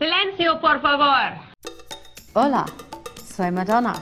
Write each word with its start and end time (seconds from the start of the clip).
Silencio, 0.00 0.58
por 0.62 0.80
favor. 0.80 1.38
Hola, 2.32 2.64
soy 3.36 3.50
Madonna. 3.50 3.92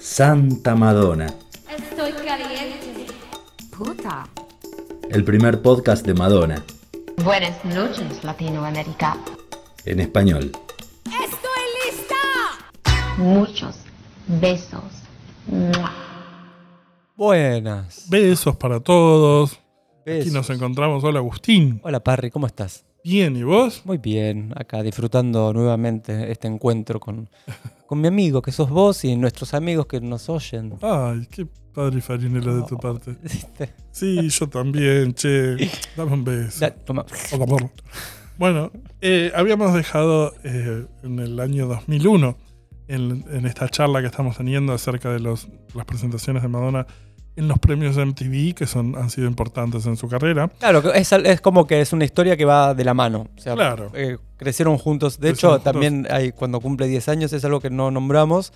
Santa 0.00 0.76
Madonna, 0.76 1.26
Estoy 1.68 2.12
caliente. 2.12 3.06
Puta. 3.76 4.28
el 5.10 5.24
primer 5.24 5.60
podcast 5.62 6.06
de 6.06 6.14
Madonna, 6.14 6.64
Buenas 7.24 7.64
noches, 7.64 8.22
Latinoamérica. 8.22 9.16
en 9.84 9.98
español. 9.98 10.52
¡Estoy 11.06 11.64
lista! 11.84 12.14
Muchos 13.18 13.80
besos. 14.28 14.84
Buenas. 17.16 18.06
Besos 18.08 18.54
para 18.54 18.78
todos. 18.78 19.58
Aquí 20.06 20.30
nos 20.30 20.48
encontramos. 20.50 21.02
Hola 21.02 21.18
Agustín. 21.18 21.80
Hola 21.82 21.98
Parry, 21.98 22.30
¿cómo 22.30 22.46
estás? 22.46 22.85
Bien, 23.08 23.36
¿y 23.36 23.44
vos? 23.44 23.82
Muy 23.84 23.98
bien, 23.98 24.52
acá 24.56 24.82
disfrutando 24.82 25.52
nuevamente 25.52 26.32
este 26.32 26.48
encuentro 26.48 26.98
con, 26.98 27.30
con 27.86 28.00
mi 28.00 28.08
amigo, 28.08 28.42
que 28.42 28.50
sos 28.50 28.68
vos, 28.68 29.04
y 29.04 29.14
nuestros 29.14 29.54
amigos 29.54 29.86
que 29.86 30.00
nos 30.00 30.28
oyen. 30.28 30.74
Ay, 30.82 31.24
qué 31.30 31.46
padre 31.72 31.98
y 31.98 32.00
farinero 32.00 32.56
de 32.56 32.62
tu 32.64 32.76
parte. 32.76 33.16
Sí, 33.92 34.28
yo 34.28 34.48
también, 34.48 35.14
che. 35.14 35.56
Dame 35.96 36.14
un 36.14 36.24
beso. 36.24 36.60
Da- 36.60 36.74
toma. 36.74 37.06
Bueno, 38.38 38.72
eh, 39.00 39.30
habíamos 39.36 39.72
dejado 39.72 40.34
eh, 40.42 40.84
en 41.04 41.18
el 41.20 41.38
año 41.38 41.68
2001, 41.68 42.36
en, 42.88 43.24
en 43.30 43.46
esta 43.46 43.68
charla 43.68 44.00
que 44.00 44.08
estamos 44.08 44.36
teniendo 44.36 44.72
acerca 44.72 45.12
de 45.12 45.20
los, 45.20 45.48
las 45.74 45.86
presentaciones 45.86 46.42
de 46.42 46.48
Madonna 46.48 46.86
en 47.36 47.48
los 47.48 47.58
premios 47.58 47.96
MTV, 47.96 48.54
que 48.54 48.66
son, 48.66 48.96
han 48.96 49.10
sido 49.10 49.26
importantes 49.28 49.84
en 49.86 49.96
su 49.96 50.08
carrera. 50.08 50.48
Claro, 50.58 50.92
es, 50.94 51.12
es 51.12 51.40
como 51.40 51.66
que 51.66 51.80
es 51.80 51.92
una 51.92 52.04
historia 52.04 52.36
que 52.36 52.44
va 52.44 52.74
de 52.74 52.84
la 52.84 52.94
mano. 52.94 53.28
O 53.36 53.40
sea, 53.40 53.54
Claro. 53.54 53.90
eh, 53.94 54.16
crecieron 54.38 54.78
juntos. 54.78 55.20
De 55.20 55.28
Crecieron 55.28 55.56
hecho, 55.56 55.62
juntos. 55.64 55.72
también 55.72 56.06
hay, 56.10 56.32
cuando 56.32 56.60
cumple 56.60 56.88
10 56.88 57.08
años, 57.10 57.32
es 57.32 57.44
algo 57.44 57.60
que 57.60 57.70
no 57.70 57.90
nombramos. 57.90 58.52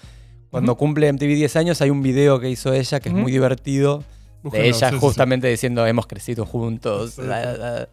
Cuando 0.50 0.76
cumple 0.76 1.12
MTV 1.12 1.34
10 1.36 1.56
años, 1.56 1.80
hay 1.80 1.90
un 1.90 2.02
video 2.02 2.40
que 2.40 2.50
hizo 2.50 2.72
ella 2.72 2.98
que 3.00 3.10
es 3.10 3.14
muy 3.14 3.30
divertido. 3.30 4.02
Búsquenlo, 4.42 4.62
De 4.64 4.68
ella 4.70 4.88
sí, 4.88 4.94
sí, 4.94 5.00
sí. 5.00 5.06
justamente 5.06 5.46
diciendo, 5.48 5.86
hemos 5.86 6.06
crecido 6.06 6.46
juntos. 6.46 7.12
Sí. 7.12 7.22
la, 7.22 7.44
la, 7.44 7.56
la". 7.56 7.88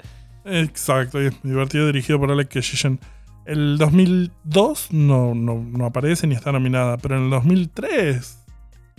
Exacto, 0.46 1.22
y 1.22 1.28
es 1.28 1.34
divertido, 1.44 1.86
dirigido 1.88 2.20
por 2.20 2.32
Alec 2.32 2.48
Kishishin. 2.48 3.00
El 3.46 3.78
2002 3.78 4.88
no, 4.92 5.36
no, 5.36 5.56
no 5.56 5.86
aparece 5.86 6.26
ni 6.28 6.36
está 6.36 6.52
nominada, 6.52 6.98
pero 6.98 7.18
en 7.18 7.26
el 7.26 7.30
2003, 7.30 8.37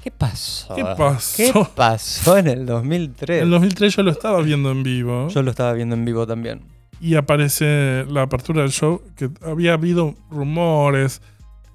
¿Qué 0.09 0.15
pasó? 0.17 0.75
¿Qué 0.75 0.83
pasó? 0.85 1.37
¿Qué 1.37 1.53
pasó 1.75 2.39
en 2.39 2.47
el 2.47 2.65
2003? 2.65 3.39
en 3.39 3.45
el 3.45 3.51
2003 3.51 3.97
yo 3.97 4.03
lo 4.03 4.11
estaba 4.11 4.41
viendo 4.41 4.71
en 4.71 4.83
vivo 4.83 5.29
Yo 5.29 5.43
lo 5.43 5.51
estaba 5.51 5.75
viendo 5.75 5.95
en 5.97 6.07
vivo 6.07 6.27
también. 6.27 6.63
y 6.99 7.15
aparece 7.17 8.07
la 8.09 8.23
apertura 8.23 8.63
del 8.63 8.71
show 8.71 9.03
que 9.17 9.29
había 9.45 9.75
habido 9.75 10.15
rumores, 10.31 11.21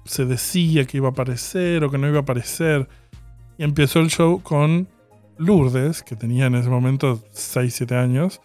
se 0.04 0.24
decía 0.24 0.84
que 0.84 0.96
iba 0.96 1.08
a 1.08 1.10
aparecer 1.12 1.84
o 1.84 1.90
que 1.92 1.96
no 1.98 2.08
iba 2.08 2.18
a 2.18 2.22
aparecer 2.22 2.88
y 3.56 3.62
empezó 3.62 4.00
el 4.00 4.10
show 4.10 4.42
con 4.42 4.88
Lourdes, 5.38 6.02
que 6.02 6.16
tenía 6.16 6.46
en 6.46 6.56
ese 6.56 6.68
momento 6.68 7.22
6, 7.30 7.72
7 7.72 7.96
años, 7.96 8.40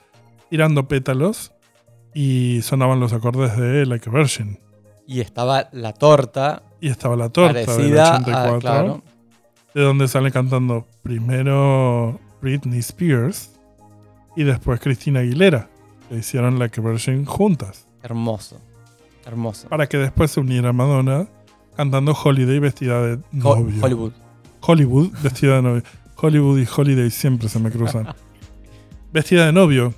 tirando 0.52 0.88
pétalos 0.88 1.52
y 2.14 2.62
sonaban 2.62 3.00
los 3.00 3.12
acordes 3.12 3.58
de 3.58 3.88
Like 3.88 4.08
a 4.08 4.14
Virgin. 4.14 4.60
Y 5.08 5.22
estaba 5.22 5.67
la 5.72 5.94
torta 5.94 6.62
Y 6.80 6.90
estaba 6.90 7.16
la 7.16 7.30
torta 7.30 7.54
parecida 7.66 8.20
del 8.20 8.36
84, 8.36 8.56
a, 8.56 8.60
claro, 8.60 9.04
de 9.73 9.81
donde 9.81 10.08
sale 10.08 10.31
cantando 10.31 10.88
primero 11.03 12.20
Britney 12.42 12.80
Spears 12.80 13.52
y 14.36 14.44
después 14.44 14.80
Cristina 14.80 15.20
Aguilera, 15.22 15.70
que 16.08 16.17
hicieron 16.17 16.59
Like 16.59 16.80
a 16.80 16.84
Virgin 16.84 17.26
juntas, 17.26 17.88
hermoso. 18.03 18.59
Hermoso. 19.26 19.70
para 19.70 19.88
que 19.88 19.98
después 19.98 20.31
se 20.31 20.39
uniera 20.39 20.73
Madonna 20.73 21.28
cantando 21.76 22.14
Holiday 22.14 22.59
vestida 22.59 23.02
de 23.02 23.20
novio. 23.31 23.84
Hollywood. 23.84 24.11
Hollywood 24.61 25.11
vestida 25.22 25.58
de 25.58 25.61
novio. 25.61 25.83
Hollywood 26.16 26.59
y 26.59 26.67
Holiday 26.76 27.09
siempre 27.09 27.48
se 27.48 27.60
me 27.60 27.71
cruzan. 27.71 28.14
vestida 29.14 29.45
de 29.45 29.54
novio. 29.54 29.94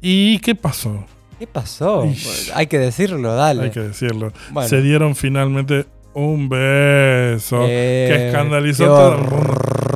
¿Y 0.00 0.38
qué 0.40 0.54
pasó? 0.54 1.04
¿Qué 1.38 1.46
pasó? 1.46 2.04
Ish. 2.04 2.50
Hay 2.54 2.66
que 2.66 2.78
decirlo, 2.78 3.34
dale. 3.34 3.64
Hay 3.64 3.70
que 3.70 3.80
decirlo. 3.80 4.32
Bueno. 4.50 4.68
Se 4.68 4.82
dieron 4.82 5.14
finalmente 5.14 5.86
un 6.14 6.48
beso. 6.48 7.64
Eh, 7.66 8.06
que 8.08 8.26
escandalizó 8.28 8.86
todo. 8.86 9.16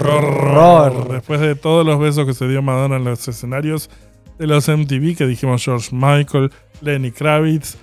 ¡Qué 0.00 0.08
horror. 0.08 1.08
Después 1.12 1.40
de 1.40 1.54
todos 1.54 1.84
los 1.84 1.98
besos 1.98 2.26
que 2.26 2.34
se 2.34 2.46
dio 2.48 2.62
Madonna 2.62 2.96
en 2.96 3.04
los 3.04 3.26
escenarios 3.26 3.90
de 4.38 4.46
los 4.46 4.68
MTV, 4.68 5.16
que 5.16 5.26
dijimos 5.26 5.64
George 5.64 5.88
Michael, 5.92 6.50
Lenny 6.80 7.10
Kravitz, 7.10 7.76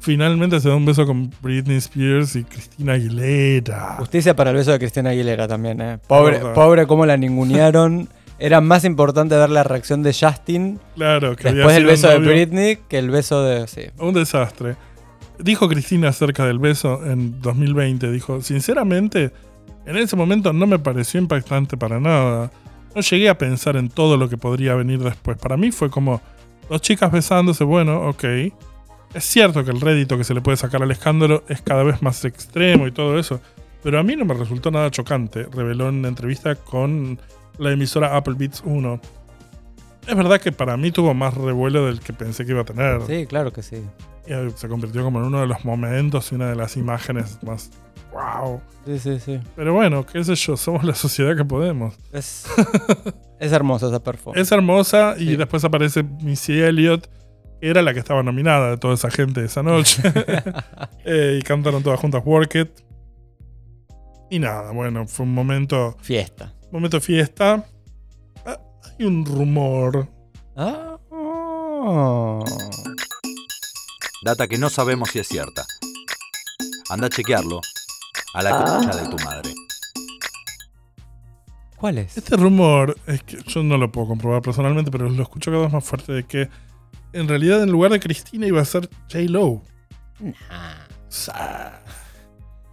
finalmente 0.00 0.60
se 0.60 0.68
da 0.68 0.76
un 0.76 0.84
beso 0.84 1.06
con 1.06 1.30
Britney 1.40 1.78
Spears 1.78 2.36
y 2.36 2.44
Cristina 2.44 2.94
Aguilera. 2.94 3.96
Justicia 3.98 4.36
para 4.36 4.50
el 4.50 4.56
beso 4.56 4.72
de 4.72 4.78
Cristina 4.78 5.10
Aguilera 5.10 5.48
también, 5.48 5.80
¿eh? 5.80 5.98
Pobre, 6.06 6.38
pobre 6.54 6.86
cómo 6.86 7.06
la 7.06 7.16
ningunearon. 7.16 8.08
Era 8.38 8.60
más 8.60 8.84
importante 8.84 9.34
ver 9.34 9.48
la 9.48 9.62
reacción 9.62 10.02
de 10.02 10.12
Justin 10.12 10.78
Claro, 10.94 11.34
que 11.36 11.50
después 11.50 11.74
del 11.74 11.86
beso 11.86 12.08
de. 12.08 12.18
Britney 12.18 12.78
que 12.88 12.98
el 12.98 13.10
beso 13.10 13.42
de... 13.42 13.66
Sí. 13.66 13.86
Un 13.98 14.12
desastre. 14.12 14.76
Dijo 15.38 15.68
Cristina 15.68 16.08
acerca 16.08 16.46
del 16.46 16.58
beso 16.58 17.04
en 17.04 17.40
2020. 17.40 18.10
Dijo, 18.10 18.40
sinceramente, 18.40 19.32
en 19.84 19.96
ese 19.96 20.16
momento 20.16 20.52
no 20.52 20.66
me 20.66 20.78
pareció 20.78 21.20
impactante 21.20 21.76
para 21.76 22.00
nada. 22.00 22.50
No 22.94 23.00
llegué 23.02 23.28
a 23.28 23.38
pensar 23.38 23.76
en 23.76 23.88
todo 23.88 24.16
lo 24.16 24.28
que 24.28 24.38
podría 24.38 24.74
venir 24.74 25.00
después. 25.00 25.36
Para 25.36 25.56
mí 25.56 25.70
fue 25.70 25.90
como 25.90 26.20
dos 26.68 26.80
chicas 26.80 27.12
besándose, 27.12 27.64
bueno, 27.64 28.08
ok. 28.08 28.24
Es 29.14 29.24
cierto 29.24 29.64
que 29.64 29.70
el 29.70 29.80
rédito 29.80 30.18
que 30.18 30.24
se 30.24 30.34
le 30.34 30.40
puede 30.40 30.56
sacar 30.56 30.82
al 30.82 30.90
escándalo 30.90 31.44
es 31.48 31.62
cada 31.62 31.82
vez 31.82 32.02
más 32.02 32.24
extremo 32.24 32.86
y 32.86 32.92
todo 32.92 33.18
eso. 33.18 33.40
Pero 33.82 34.00
a 34.00 34.02
mí 34.02 34.16
no 34.16 34.24
me 34.24 34.34
resultó 34.34 34.70
nada 34.70 34.90
chocante, 34.90 35.44
reveló 35.52 35.88
en 35.88 35.96
una 35.96 36.08
entrevista 36.08 36.56
con 36.56 37.18
la 37.58 37.70
emisora 37.70 38.16
Apple 38.16 38.34
Beats 38.36 38.62
1. 38.64 39.00
Es 40.06 40.16
verdad 40.16 40.40
que 40.40 40.52
para 40.52 40.76
mí 40.76 40.90
tuvo 40.92 41.14
más 41.14 41.34
revuelo 41.34 41.86
del 41.86 42.00
que 42.00 42.12
pensé 42.12 42.44
que 42.44 42.52
iba 42.52 42.62
a 42.62 42.64
tener. 42.64 43.02
sí, 43.06 43.26
claro 43.26 43.52
que 43.52 43.62
sí. 43.62 43.82
Y 44.26 44.32
eh, 44.32 44.50
se 44.54 44.68
convirtió 44.68 45.02
como 45.02 45.18
en 45.20 45.26
uno 45.26 45.40
de 45.40 45.46
los 45.46 45.64
momentos 45.64 46.30
y 46.32 46.34
una 46.36 46.48
de 46.48 46.56
las 46.56 46.76
imágenes 46.76 47.38
más 47.42 47.70
wow. 48.12 48.60
Sí, 48.84 48.98
sí, 48.98 49.20
sí. 49.20 49.40
Pero 49.54 49.72
bueno, 49.74 50.04
qué 50.06 50.22
sé 50.24 50.34
yo, 50.34 50.56
somos 50.56 50.84
la 50.84 50.94
sociedad 50.94 51.36
que 51.36 51.44
podemos. 51.44 51.94
Es, 52.12 52.46
es 53.40 53.52
hermoso 53.52 53.88
esa 53.88 54.02
performance. 54.02 54.40
Es 54.40 54.52
hermosa 54.52 55.14
y 55.18 55.36
después 55.36 55.64
aparece 55.64 56.02
Missy 56.02 56.60
Elliott, 56.60 57.08
que 57.60 57.68
era 57.68 57.82
la 57.82 57.92
que 57.92 58.00
estaba 58.00 58.22
nominada 58.22 58.70
de 58.70 58.78
toda 58.78 58.94
esa 58.94 59.10
gente 59.10 59.44
esa 59.44 59.62
noche. 59.62 60.02
Eh, 61.08 61.38
y 61.40 61.42
cantaron 61.42 61.84
todas 61.84 62.00
juntas 62.00 62.20
Work 62.24 62.56
It. 62.56 62.68
Y 64.28 64.40
nada, 64.40 64.72
bueno, 64.72 65.06
fue 65.06 65.24
un 65.24 65.32
momento, 65.32 65.96
Fiesta. 66.00 66.52
momento 66.72 67.00
fiesta. 67.00 67.64
Ah, 68.96 68.98
hay 68.98 69.06
un 69.06 69.26
rumor. 69.26 70.08
Ah, 70.56 70.98
oh. 71.10 72.44
Data 74.22 74.48
que 74.48 74.56
no 74.56 74.70
sabemos 74.70 75.10
si 75.10 75.18
es 75.18 75.28
cierta. 75.28 75.66
Anda 76.88 77.08
a 77.08 77.10
chequearlo. 77.10 77.60
A 78.34 78.42
la 78.42 78.56
concha 78.56 78.96
de 78.96 79.08
tu 79.08 79.22
madre. 79.24 79.54
¿Cuál 81.76 81.98
es? 81.98 82.16
Este 82.16 82.36
rumor 82.36 82.96
es 83.06 83.22
que 83.22 83.38
yo 83.46 83.62
no 83.62 83.76
lo 83.76 83.92
puedo 83.92 84.08
comprobar 84.08 84.40
personalmente, 84.40 84.90
pero 84.90 85.10
lo 85.10 85.22
escucho 85.22 85.50
cada 85.50 85.64
vez 85.64 85.72
más 85.72 85.84
fuerte 85.84 86.12
de 86.12 86.24
que 86.24 86.48
en 87.12 87.28
realidad 87.28 87.62
en 87.62 87.70
lugar 87.70 87.92
de 87.92 88.00
Cristina 88.00 88.46
iba 88.46 88.62
a 88.62 88.64
ser 88.64 88.88
J. 89.10 89.24
Lo. 89.28 89.62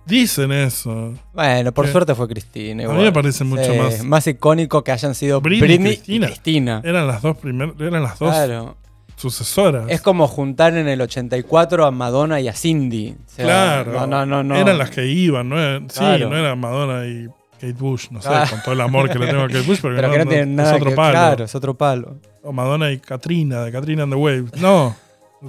Dicen 0.05 0.51
eso. 0.51 1.13
Bueno, 1.33 1.71
por 1.71 1.87
suerte 1.87 2.13
fue 2.13 2.27
Cristina. 2.27 2.85
A 2.85 2.93
mí 2.93 3.03
me 3.03 3.11
parece 3.11 3.43
mucho 3.43 3.63
Sí, 3.71 3.77
más- 3.79 4.03
Más 4.03 4.27
icónico 4.27 4.83
que 4.83 4.91
hayan 4.91 5.15
sido 5.15 5.39
Britney 5.39 5.77
Cristina. 5.79 6.25
y 6.25 6.29
Cristina. 6.29 6.81
Eran 6.83 7.07
las 7.07 7.21
dos 7.21 7.37
primeras, 7.37 7.75
eran 7.79 8.03
las 8.03 8.19
dos 8.19 8.29
Claro. 8.31 8.75
sucesoras. 9.15 9.85
Es 9.89 10.01
como 10.01 10.27
juntar 10.27 10.75
en 10.75 10.87
el 10.89 10.99
84 11.01 11.85
a 11.85 11.91
Madonna 11.91 12.41
y 12.41 12.47
a 12.49 12.53
Cindy. 12.53 13.15
O 13.25 13.29
sea, 13.29 13.45
claro. 13.45 13.91
No, 13.93 14.07
no, 14.07 14.25
no, 14.25 14.43
no. 14.43 14.55
Eran 14.57 14.77
las 14.77 14.89
que 14.89 15.05
iban, 15.07 15.47
no 15.47 15.57
era- 15.59 15.79
sí, 15.87 15.99
Claro. 15.99 16.29
no 16.29 16.37
era 16.37 16.55
Madonna 16.55 17.05
y 17.07 17.27
Kate 17.53 17.73
Bush, 17.73 18.07
no 18.11 18.21
sé, 18.21 18.27
Ah. 18.29 18.45
con 18.49 18.61
todo 18.61 18.73
el 18.73 18.81
amor 18.81 19.09
que 19.09 19.17
le 19.19 19.27
tengo 19.27 19.43
a 19.43 19.47
Kate 19.47 19.61
Bush, 19.61 19.79
Pero 19.81 20.01
no, 20.01 20.11
que 20.11 20.17
no 20.17 20.25
tienen 20.25 20.49
es 20.49 20.55
nada 20.55 20.75
otro 20.75 20.89
que 20.89 20.95
palo. 20.97 21.11
Claro, 21.11 21.43
es 21.45 21.55
otro 21.55 21.73
palo. 21.75 22.17
O 22.43 22.51
Madonna 22.51 22.91
y 22.91 22.97
Katrina, 22.99 23.61
de 23.63 23.71
Katrina 23.71 24.03
and 24.03 24.11
the 24.11 24.19
Waves. 24.19 24.61
No, 24.61 24.93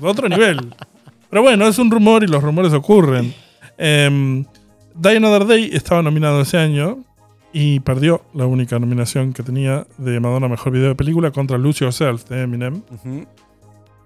otro 0.01 0.29
nivel. 0.29 0.73
Pero 1.31 1.43
bueno, 1.43 1.67
es 1.67 1.77
un 1.81 1.91
rumor 1.91 2.23
y 2.23 2.29
los 2.29 2.41
rumores 2.41 2.73
ocurren. 2.73 3.35
Em, 3.79 4.45
Die 4.95 5.17
Another 5.17 5.47
Day 5.47 5.71
estaba 5.73 6.03
nominado 6.03 6.41
ese 6.41 6.59
año 6.59 7.05
y 7.53 7.81
perdió 7.81 8.23
la 8.35 8.47
única 8.47 8.79
nominación 8.79 9.33
que 9.33 9.43
tenía 9.43 9.87
de 9.99 10.21
Madonna 10.21 10.49
Mejor 10.49 10.73
Video 10.73 10.89
de 10.89 10.95
Película 10.95 11.31
contra 11.31 11.59
Lose 11.59 11.85
Yourself 11.85 12.29
de 12.29 12.43
Eminem. 12.43 12.83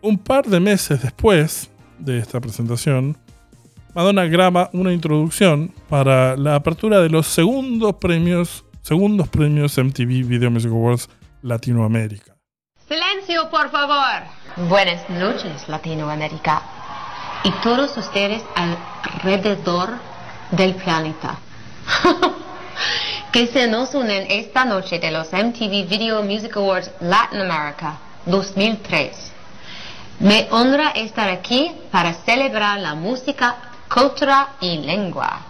Un 0.03 0.19
par 0.19 0.47
de 0.47 0.61
meses 0.61 1.03
después 1.03 1.71
de 1.99 2.19
esta 2.19 2.41
presentación, 2.41 3.17
Madonna 3.95 4.27
graba 4.27 4.71
una 4.73 4.93
introducción 4.93 5.73
para 5.89 6.37
la 6.37 6.55
apertura 6.55 7.01
de 7.01 7.09
los 7.09 7.27
segundos 7.27 7.97
premios, 7.97 8.65
segundos 8.83 9.29
premios 9.29 9.77
MTV 9.77 10.27
Video 10.27 10.51
Music 10.51 10.71
Awards 10.71 11.09
Latinoamérica. 11.43 12.37
Silencio, 12.87 13.51
por 13.51 13.71
favor. 13.71 14.23
Buenas 14.69 15.09
noches, 15.11 15.69
Latinoamérica. 15.69 16.63
Y 17.45 17.51
todos 17.63 17.97
ustedes 17.97 18.43
alrededor 18.55 19.91
del 20.51 20.75
planeta. 20.75 21.39
que 23.33 23.47
se 23.47 23.67
nos 23.67 23.95
unen 23.95 24.27
esta 24.31 24.65
noche 24.65 24.99
de 24.99 25.11
los 25.11 25.33
MTV 25.33 25.87
Video 25.89 26.23
Music 26.23 26.57
Awards 26.57 26.91
Latin 27.01 27.43
America 27.43 27.99
2003. 28.27 29.33
Me 30.21 30.49
honra 30.51 30.91
estar 30.91 31.29
aquí 31.29 31.71
para 31.91 32.15
celebrar 32.15 32.81
la 32.81 32.95
música, 32.95 33.57
cultura 33.89 34.55
y 34.61 34.79
lengua 34.79 35.41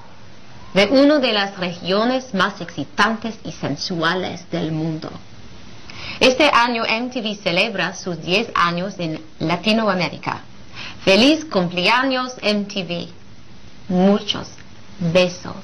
de 0.74 0.86
una 0.86 1.18
de 1.18 1.32
las 1.32 1.56
regiones 1.56 2.34
más 2.34 2.60
excitantes 2.60 3.38
y 3.44 3.52
sensuales 3.52 4.50
del 4.50 4.70
mundo. 4.72 5.10
Este 6.20 6.50
año 6.52 6.84
MTV 6.84 7.36
celebra 7.42 7.94
sus 7.94 8.20
10 8.20 8.50
años 8.54 8.94
en 8.98 9.20
Latinoamérica. 9.38 10.42
Feliz 11.08 11.46
cumpleaños 11.46 12.34
MTV. 12.42 13.08
Muchos 13.88 14.50
besos. 15.14 15.56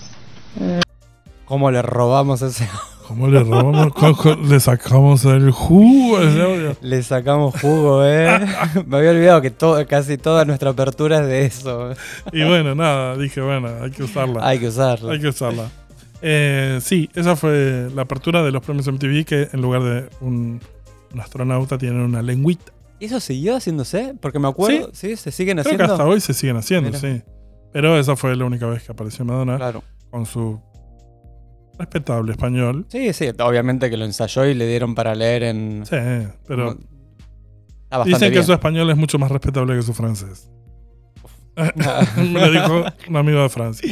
¿Cómo 1.44 1.70
le 1.70 1.82
robamos 1.82 2.40
ese? 2.40 2.66
¿Cómo 3.06 3.28
le 3.28 3.40
robamos? 3.40 3.92
¿Cómo- 3.92 4.16
cómo 4.16 4.48
le 4.48 4.58
sacamos 4.58 5.22
el 5.26 5.50
jugo? 5.50 6.16
a 6.16 6.22
ese 6.22 6.40
audio? 6.42 6.76
Le 6.80 7.02
sacamos 7.02 7.60
jugo, 7.60 8.02
¿eh? 8.06 8.40
Me 8.86 8.96
había 8.96 9.10
olvidado 9.10 9.42
que 9.42 9.50
todo, 9.50 9.86
casi 9.86 10.16
toda 10.16 10.46
nuestra 10.46 10.70
apertura 10.70 11.18
es 11.20 11.26
de 11.26 11.44
eso. 11.44 11.90
Y 12.32 12.42
bueno, 12.44 12.74
nada, 12.74 13.14
dije, 13.18 13.42
bueno, 13.42 13.68
hay 13.82 13.90
que 13.90 14.02
usarla. 14.02 14.48
Hay 14.48 14.58
que 14.58 14.68
usarlo. 14.68 15.10
Hay 15.10 15.20
que 15.20 15.28
usarla. 15.28 15.68
Eh, 16.22 16.78
sí, 16.80 17.10
esa 17.14 17.36
fue 17.36 17.90
la 17.94 18.00
apertura 18.02 18.42
de 18.42 18.50
los 18.50 18.64
premios 18.64 18.86
MTV 18.88 19.26
que 19.26 19.50
en 19.52 19.60
lugar 19.60 19.82
de 19.82 20.08
un, 20.22 20.58
un 21.12 21.20
astronauta 21.20 21.76
tienen 21.76 22.00
una 22.00 22.22
lengüita. 22.22 22.72
¿Y 23.00 23.06
eso 23.06 23.20
siguió 23.20 23.56
haciéndose? 23.56 24.14
Porque 24.20 24.38
me 24.38 24.48
acuerdo, 24.48 24.90
¿sí? 24.92 25.16
¿Se 25.16 25.30
siguen 25.32 25.56
Creo 25.58 25.64
que 25.64 25.70
haciendo? 25.82 25.92
hasta 25.94 26.06
hoy 26.06 26.20
se 26.20 26.32
siguen 26.34 26.56
haciendo, 26.56 26.90
Mira. 26.90 27.00
sí. 27.00 27.22
Pero 27.72 27.98
esa 27.98 28.14
fue 28.16 28.36
la 28.36 28.44
única 28.44 28.66
vez 28.66 28.84
que 28.84 28.92
apareció 28.92 29.24
Madonna 29.24 29.56
Claro. 29.56 29.82
con 30.10 30.26
su 30.26 30.60
respetable 31.78 32.30
español. 32.32 32.86
Sí, 32.88 33.12
sí, 33.12 33.28
obviamente 33.40 33.90
que 33.90 33.96
lo 33.96 34.04
ensayó 34.04 34.44
y 34.46 34.54
le 34.54 34.66
dieron 34.68 34.94
para 34.94 35.14
leer 35.14 35.42
en... 35.42 35.84
Sí, 35.84 35.96
pero 36.46 36.78
dicen 38.04 38.20
que 38.20 38.30
bien. 38.30 38.44
su 38.44 38.52
español 38.52 38.88
es 38.90 38.96
mucho 38.96 39.18
más 39.18 39.30
respetable 39.30 39.74
que 39.74 39.82
su 39.82 39.92
francés. 39.92 40.48
Me 42.16 42.40
lo 42.40 42.50
dijo 42.50 42.84
un 43.08 43.16
amigo 43.16 43.42
de 43.42 43.48
Francia. 43.48 43.88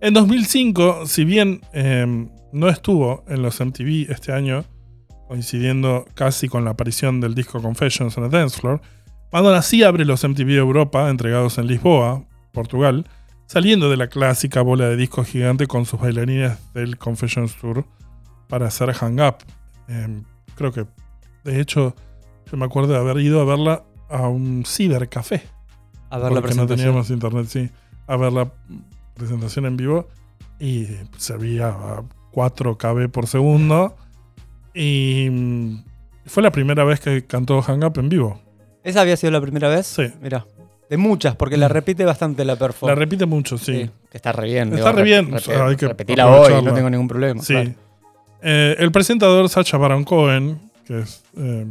En 0.00 0.12
2005, 0.14 1.06
si 1.06 1.24
bien 1.24 1.60
eh, 1.72 2.28
no 2.52 2.68
estuvo 2.68 3.24
en 3.28 3.42
los 3.42 3.58
MTV 3.60 4.10
este 4.10 4.32
año, 4.32 4.64
coincidiendo 5.34 6.06
casi 6.14 6.48
con 6.48 6.64
la 6.64 6.70
aparición 6.70 7.20
del 7.20 7.34
disco 7.34 7.60
Confessions 7.60 8.16
on 8.16 8.22
a 8.22 8.28
Dance 8.28 8.60
Floor, 8.60 8.80
Madonna 9.32 9.62
sí 9.62 9.82
abre 9.82 10.04
los 10.04 10.22
MTV 10.22 10.50
Europa, 10.50 11.10
entregados 11.10 11.58
en 11.58 11.66
Lisboa, 11.66 12.22
Portugal, 12.52 13.08
saliendo 13.46 13.90
de 13.90 13.96
la 13.96 14.06
clásica 14.06 14.62
bola 14.62 14.88
de 14.88 14.96
disco 14.96 15.24
gigante 15.24 15.66
con 15.66 15.86
sus 15.86 15.98
bailarines 15.98 16.56
del 16.72 16.98
Confessions 16.98 17.56
Tour 17.56 17.84
para 18.48 18.68
hacer 18.68 18.92
Hang 18.92 19.18
Up. 19.18 19.38
Eh, 19.88 20.22
creo 20.54 20.70
que, 20.70 20.86
de 21.42 21.60
hecho, 21.60 21.96
yo 22.48 22.56
me 22.56 22.66
acuerdo 22.66 22.92
de 22.92 23.00
haber 23.00 23.18
ido 23.18 23.40
a 23.40 23.44
verla 23.44 23.82
a 24.08 24.28
un 24.28 24.62
cibercafé 24.64 25.42
A 26.10 26.18
ver 26.18 26.30
la 26.30 26.36
no 26.36 26.42
presentación. 26.42 26.78
teníamos 26.78 27.10
internet, 27.10 27.46
sí, 27.48 27.70
a 28.06 28.16
ver 28.16 28.32
la 28.32 28.52
presentación 29.14 29.66
en 29.66 29.76
vivo 29.76 30.06
y 30.60 30.86
servía 31.16 31.70
a 31.70 32.04
4 32.30 32.78
KB 32.78 33.08
por 33.10 33.26
segundo 33.26 33.96
y 34.74 35.28
mm, 35.30 35.84
fue 36.26 36.42
la 36.42 36.50
primera 36.50 36.84
vez 36.84 37.00
que 37.00 37.24
cantó 37.26 37.62
Hang 37.62 37.84
Up 37.84 37.98
en 37.98 38.08
vivo. 38.08 38.40
¿Esa 38.82 39.00
había 39.00 39.16
sido 39.16 39.30
la 39.30 39.40
primera 39.40 39.68
vez? 39.68 39.86
Sí. 39.86 40.04
Mira. 40.20 40.46
De 40.90 40.98
muchas, 40.98 41.34
porque 41.36 41.56
la 41.56 41.68
repite 41.68 42.04
bastante 42.04 42.44
la 42.44 42.56
performance. 42.56 42.94
La 42.98 43.00
repite 43.04 43.24
mucho, 43.24 43.56
sí. 43.56 43.90
Que 44.10 44.18
está 44.18 44.32
re 44.32 44.46
bien. 44.46 44.74
Está 44.74 44.92
re 44.92 45.02
bien, 45.02 45.30
rep- 45.30 45.36
o 45.36 45.40
sea, 45.40 45.66
hay 45.66 45.76
que 45.76 45.88
repetila 45.88 46.26
hoy, 46.28 46.62
no 46.62 46.74
tengo 46.74 46.90
ningún 46.90 47.08
problema. 47.08 47.40
Sí. 47.42 47.54
claro. 47.54 47.70
Eh, 48.42 48.76
el 48.78 48.92
presentador 48.92 49.48
Sacha 49.48 49.78
Baron 49.78 50.04
Cohen, 50.04 50.60
que 50.86 50.98
es 51.00 51.24
eh, 51.38 51.66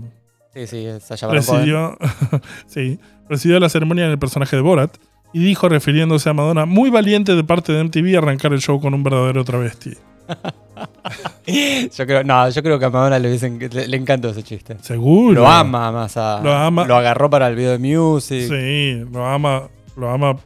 Sí, 0.55 0.65
sí, 0.65 0.87
Sacha 0.99 1.27
Baron 1.27 1.43
Cohen. 1.43 1.95
sí, 2.65 2.99
presidió 3.27 3.59
la 3.59 3.69
ceremonia 3.69 4.05
en 4.05 4.11
el 4.11 4.17
personaje 4.19 4.55
de 4.55 4.63
Borat 4.63 4.97
y 5.31 5.43
dijo, 5.43 5.69
refiriéndose 5.69 6.29
a 6.29 6.33
Madonna, 6.33 6.65
muy 6.65 6.89
valiente 6.89 7.35
de 7.35 7.43
parte 7.43 7.71
de 7.71 7.83
MTV 7.83 8.17
arrancar 8.17 8.51
el 8.53 8.61
show 8.61 8.81
con 8.81 8.95
un 8.95 9.03
verdadero 9.03 9.43
travesti. 9.45 9.93
Yo 11.45 12.05
creo, 12.05 12.23
no, 12.23 12.49
yo 12.49 12.63
creo 12.63 12.79
que 12.79 12.85
a 12.85 12.89
Madonna 12.89 13.19
le, 13.19 13.29
dicen, 13.29 13.59
le, 13.59 13.87
le 13.87 13.97
encantó 13.97 14.29
ese 14.29 14.43
chiste. 14.43 14.77
Seguro. 14.81 15.41
Lo 15.41 15.47
ama 15.47 15.91
más 15.91 16.15
a. 16.17 16.39
Lo 16.41 16.53
ama. 16.53 16.85
Lo 16.85 16.95
agarró 16.95 17.29
para 17.29 17.47
el 17.47 17.55
video 17.55 17.71
de 17.71 17.79
Music. 17.79 18.47
Sí, 18.47 19.03
lo 19.11 19.25
ama, 19.25 19.63
lo 19.97 20.09
ama. 20.09 20.37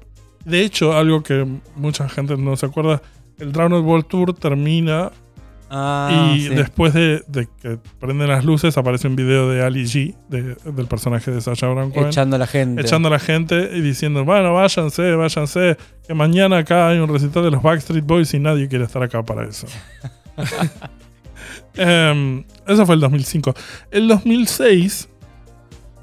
De 0.44 0.62
hecho, 0.62 0.97
algo 0.97 1.21
que 1.21 1.45
mucha 1.75 2.09
gente 2.09 2.35
no 2.38 2.56
se 2.56 2.65
acuerda, 2.65 3.01
el 3.38 3.51
Drowned 3.51 3.83
World 3.83 4.07
Tour 4.07 4.33
termina 4.33 5.12
Ah, 5.69 6.34
y 6.36 6.44
sí. 6.44 6.50
después 6.50 6.94
de, 6.94 7.24
de 7.28 7.48
que 7.62 7.78
prenden 8.00 8.30
las 8.30 8.46
luces 8.46 8.78
aparece 8.78 9.08
un 9.08 9.16
video 9.18 9.50
de 9.50 9.62
Ali 9.64 9.84
G, 9.84 10.16
de- 10.30 10.56
del 10.72 10.86
personaje 10.88 11.30
de 11.30 11.42
Sacha 11.42 11.68
Baron 11.68 11.92
Cohen, 11.92 12.08
Echando 12.08 12.38
a 12.38 12.40
la 12.40 12.48
gente. 12.48 12.81
echando 12.81 13.10
a 13.10 13.12
la 13.12 13.19
gente 13.19 13.72
y 13.74 13.81
diciendo, 13.81 14.24
bueno, 14.24 14.54
váyanse, 14.54 15.12
váyanse, 15.16 15.75
que 16.08 16.14
mañana 16.14 16.60
acá 16.60 16.88
hay 16.88 17.00
un 17.00 17.10
recital 17.10 17.44
de 17.44 17.52
los 17.52 17.62
Backstreet 17.62 18.06
Boys 18.06 18.34
y 18.34 18.40
nadie 18.40 18.69
quiere 18.69 18.86
estar 18.86 19.04
acá 19.04 19.24
para 19.24 19.44
eso. 19.48 19.68
Em, 21.75 22.44
eso 22.66 22.86
fue 22.86 22.96
el 22.96 23.02
2005. 23.02 23.54
El 23.92 24.08
2006, 24.08 25.10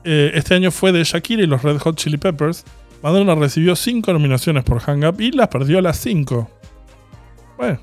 eh, 0.04 0.30
este 0.34 0.54
año 0.54 0.70
fue 0.70 0.92
de 0.92 1.02
Shakira 1.02 1.42
y 1.42 1.46
los 1.46 1.62
Red 1.62 1.78
Hot 1.78 1.96
Chili 1.96 2.16
Peppers. 2.16 2.64
Madonna 3.02 3.34
recibió 3.34 3.74
5 3.76 4.12
nominaciones 4.12 4.62
por 4.64 4.80
Hang 4.80 5.04
Up 5.04 5.20
y 5.20 5.32
las 5.32 5.48
perdió 5.48 5.80
las 5.80 5.98
5. 5.98 6.48
Bueno, 7.56 7.78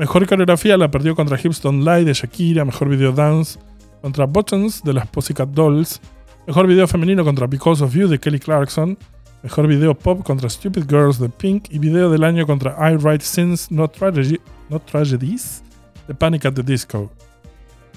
mejor 0.00 0.26
coreografía 0.26 0.78
la 0.78 0.90
perdió 0.90 1.14
contra 1.14 1.38
Hips 1.38 1.60
Don't 1.60 1.84
Lie 1.84 2.06
de 2.06 2.14
Shakira. 2.14 2.64
Mejor 2.64 2.88
video 2.88 3.12
dance 3.12 3.60
contra 4.00 4.24
Buttons 4.24 4.82
de 4.82 4.94
las 4.94 5.06
Pussycat 5.06 5.50
Dolls. 5.50 6.00
Mejor 6.46 6.66
video 6.66 6.88
femenino 6.88 7.22
contra 7.22 7.46
Because 7.46 7.84
of 7.84 7.94
You 7.94 8.08
de 8.08 8.18
Kelly 8.18 8.40
Clarkson. 8.40 8.96
Mejor 9.42 9.66
video 9.66 9.94
pop 9.94 10.24
contra 10.24 10.48
Stupid 10.48 10.84
Girls 10.88 11.18
de 11.18 11.28
Pink. 11.28 11.66
Y 11.70 11.78
video 11.78 12.10
del 12.10 12.24
año 12.24 12.46
contra 12.46 12.74
I 12.90 12.96
Write 12.96 13.22
Sins, 13.22 13.70
Not, 13.70 13.94
Not 14.70 14.86
Tragedies 14.86 15.62
de 16.08 16.14
Panic 16.14 16.46
at 16.46 16.54
the 16.54 16.62
Disco. 16.62 17.10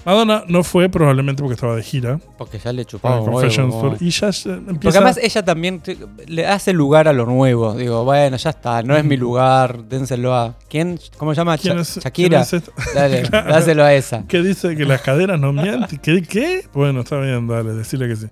Madonna 0.04 0.44
no 0.48 0.62
fue 0.64 0.88
probablemente 0.88 1.42
porque 1.42 1.54
estaba 1.54 1.76
de 1.76 1.82
gira. 1.82 2.20
Porque 2.36 2.58
ya 2.58 2.72
le 2.72 2.84
chupaba 2.84 3.20
Confessions 3.24 3.72
Tour, 3.80 3.96
Y 4.00 4.10
ya 4.10 4.26
empieza. 4.28 4.60
Porque 4.66 4.88
además 4.88 5.18
ella 5.22 5.44
también 5.44 5.80
te- 5.80 5.96
le 6.26 6.46
hace 6.46 6.72
lugar 6.72 7.08
a 7.08 7.12
lo 7.12 7.24
nuevo. 7.26 7.74
Digo, 7.74 8.04
bueno, 8.04 8.36
ya 8.36 8.50
está, 8.50 8.82
no 8.82 8.96
es 8.96 9.04
mi 9.04 9.16
lugar, 9.16 9.84
dénselo 9.84 10.34
a. 10.34 10.56
¿Quién? 10.68 10.98
¿Cómo 11.16 11.32
se 11.34 11.38
llama? 11.40 11.56
¿Quién 11.56 11.76
Sha- 11.76 11.80
es- 11.82 12.00
Shakira. 12.04 12.28
quién 12.28 12.42
es 12.42 12.52
esta? 12.52 12.72
Dale, 12.94 13.22
Claro. 13.22 13.50
dáselo 13.52 13.84
a 13.84 13.94
esa. 13.94 14.26
que 14.26 14.42
dice 14.42 14.76
que 14.76 14.84
las 14.84 15.00
caderas 15.00 15.40
no 15.40 15.52
mienten. 15.52 15.98
¿Qué? 15.98 16.22
¿Qué? 16.22 16.66
Bueno, 16.74 17.00
está 17.00 17.18
bien, 17.20 17.46
dale, 17.48 17.72
decirle 17.72 18.08
que 18.08 18.16
sí. 18.16 18.26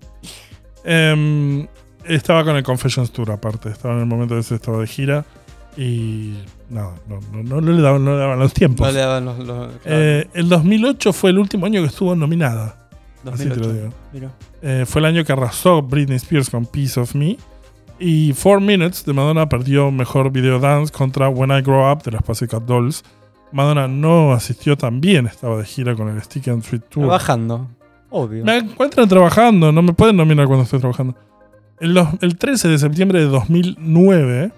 Em, 0.84 1.66
estaba 2.04 2.44
con 2.44 2.56
el 2.56 2.62
Confessions 2.62 3.10
Tour 3.12 3.30
aparte, 3.30 3.68
estaba 3.70 3.94
en 3.94 4.00
el 4.00 4.06
momento 4.06 4.34
de 4.34 4.40
ese 4.40 4.56
estaba 4.56 4.78
de 4.80 4.86
gira 4.86 5.24
y 5.76 6.34
no, 6.72 6.92
no, 7.08 7.42
no, 7.60 7.60
le, 7.60 7.80
daban, 7.82 8.04
no 8.04 8.12
le 8.12 8.18
daban 8.18 8.38
los 8.38 8.52
tiempos. 8.52 8.86
No 8.86 8.92
le 8.92 8.98
daban 9.00 9.24
los. 9.24 9.38
los- 9.38 9.46
claro, 9.46 9.78
Eh, 9.84 10.28
el 10.34 10.48
2008 10.48 11.12
fue 11.12 11.30
el 11.30 11.38
último 11.38 11.66
año 11.66 11.80
que 11.82 11.88
estuvo 11.88 12.14
nominada. 12.16 12.88
Así 13.32 13.44
te 13.48 13.56
lo 13.56 13.66
2008. 13.68 13.72
digo. 13.72 13.94
Mira. 14.12 14.30
Eh, 14.62 14.84
fue 14.86 15.00
el 15.00 15.04
año 15.06 15.24
que 15.24 15.32
arrasó 15.32 15.82
Britney 15.82 16.16
Spears 16.16 16.50
con 16.50 16.66
Piece 16.66 16.98
of 16.98 17.14
Me. 17.14 17.36
Y 17.98 18.32
Four 18.32 18.60
Minutes 18.60 19.04
de 19.04 19.12
Madonna 19.12 19.48
perdió 19.48 19.90
mejor 19.92 20.32
video 20.32 20.58
dance 20.58 20.92
contra 20.92 21.28
When 21.28 21.50
I 21.56 21.60
Grow 21.62 21.92
Up 21.92 22.02
de 22.02 22.10
las 22.12 22.22
Pussycat 22.22 22.62
Dolls. 22.64 23.04
Madonna 23.52 23.86
no 23.86 24.32
asistió 24.32 24.76
también, 24.76 25.26
estaba 25.26 25.58
de 25.58 25.64
gira 25.66 25.94
con 25.94 26.08
el 26.08 26.20
Sticky 26.22 26.50
and 26.50 26.62
Sweet 26.64 26.84
Tour. 26.88 27.04
Trabajando. 27.04 27.68
Obvio. 28.10 28.44
Me 28.44 28.56
encuentran 28.56 29.08
trabajando, 29.08 29.70
no 29.70 29.82
me 29.82 29.92
pueden 29.92 30.16
nominar 30.16 30.46
cuando 30.46 30.64
estoy 30.64 30.80
trabajando. 30.80 31.14
El 31.80 32.36
13 32.38 32.68
de 32.68 32.78
septiembre 32.78 33.20
de 33.20 33.26
2009, 33.26 34.52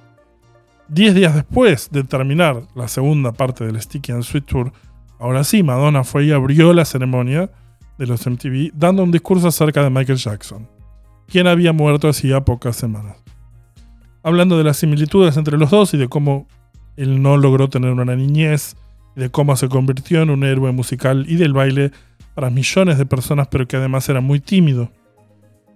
10 0.88 1.14
días 1.14 1.34
después 1.34 1.90
de 1.90 2.04
terminar 2.04 2.62
la 2.74 2.88
segunda 2.88 3.32
parte 3.32 3.64
del 3.64 3.80
Sticky 3.80 4.12
and 4.12 4.22
Sweet 4.22 4.44
Tour, 4.44 4.72
ahora 5.18 5.44
sí, 5.44 5.62
Madonna 5.62 6.04
fue 6.04 6.26
y 6.26 6.32
abrió 6.32 6.72
la 6.72 6.84
ceremonia 6.84 7.50
de 7.98 8.06
los 8.06 8.26
MTV 8.26 8.72
dando 8.74 9.02
un 9.02 9.10
discurso 9.10 9.48
acerca 9.48 9.82
de 9.82 9.90
Michael 9.90 10.18
Jackson, 10.18 10.68
quien 11.26 11.46
había 11.46 11.72
muerto 11.72 12.08
hacía 12.08 12.44
pocas 12.44 12.76
semanas. 12.76 13.16
Hablando 14.22 14.58
de 14.58 14.64
las 14.64 14.76
similitudes 14.76 15.36
entre 15.36 15.58
los 15.58 15.70
dos 15.70 15.94
y 15.94 15.96
de 15.96 16.08
cómo 16.08 16.46
él 16.96 17.22
no 17.22 17.36
logró 17.36 17.68
tener 17.68 17.92
una 17.92 18.16
niñez, 18.16 18.76
y 19.16 19.20
de 19.20 19.30
cómo 19.30 19.56
se 19.56 19.68
convirtió 19.68 20.22
en 20.22 20.30
un 20.30 20.44
héroe 20.44 20.72
musical 20.72 21.24
y 21.28 21.36
del 21.36 21.52
baile 21.52 21.92
para 22.34 22.50
millones 22.50 22.98
de 22.98 23.06
personas, 23.06 23.48
pero 23.48 23.66
que 23.66 23.76
además 23.76 24.08
era 24.08 24.20
muy 24.20 24.40
tímido. 24.40 24.90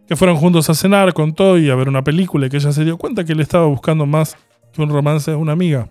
Que 0.06 0.16
fueron 0.16 0.36
juntos 0.36 0.68
a 0.70 0.74
cenar, 0.74 1.12
contó 1.12 1.58
y 1.58 1.70
a 1.70 1.74
ver 1.74 1.88
una 1.88 2.02
película 2.02 2.46
y 2.46 2.50
que 2.50 2.56
ella 2.56 2.72
se 2.72 2.84
dio 2.84 2.96
cuenta 2.96 3.24
que 3.24 3.32
él 3.32 3.40
estaba 3.40 3.66
buscando 3.66 4.06
más 4.06 4.36
que 4.72 4.82
un 4.82 4.90
romance 4.90 5.30
de 5.30 5.36
una 5.36 5.52
amiga. 5.52 5.90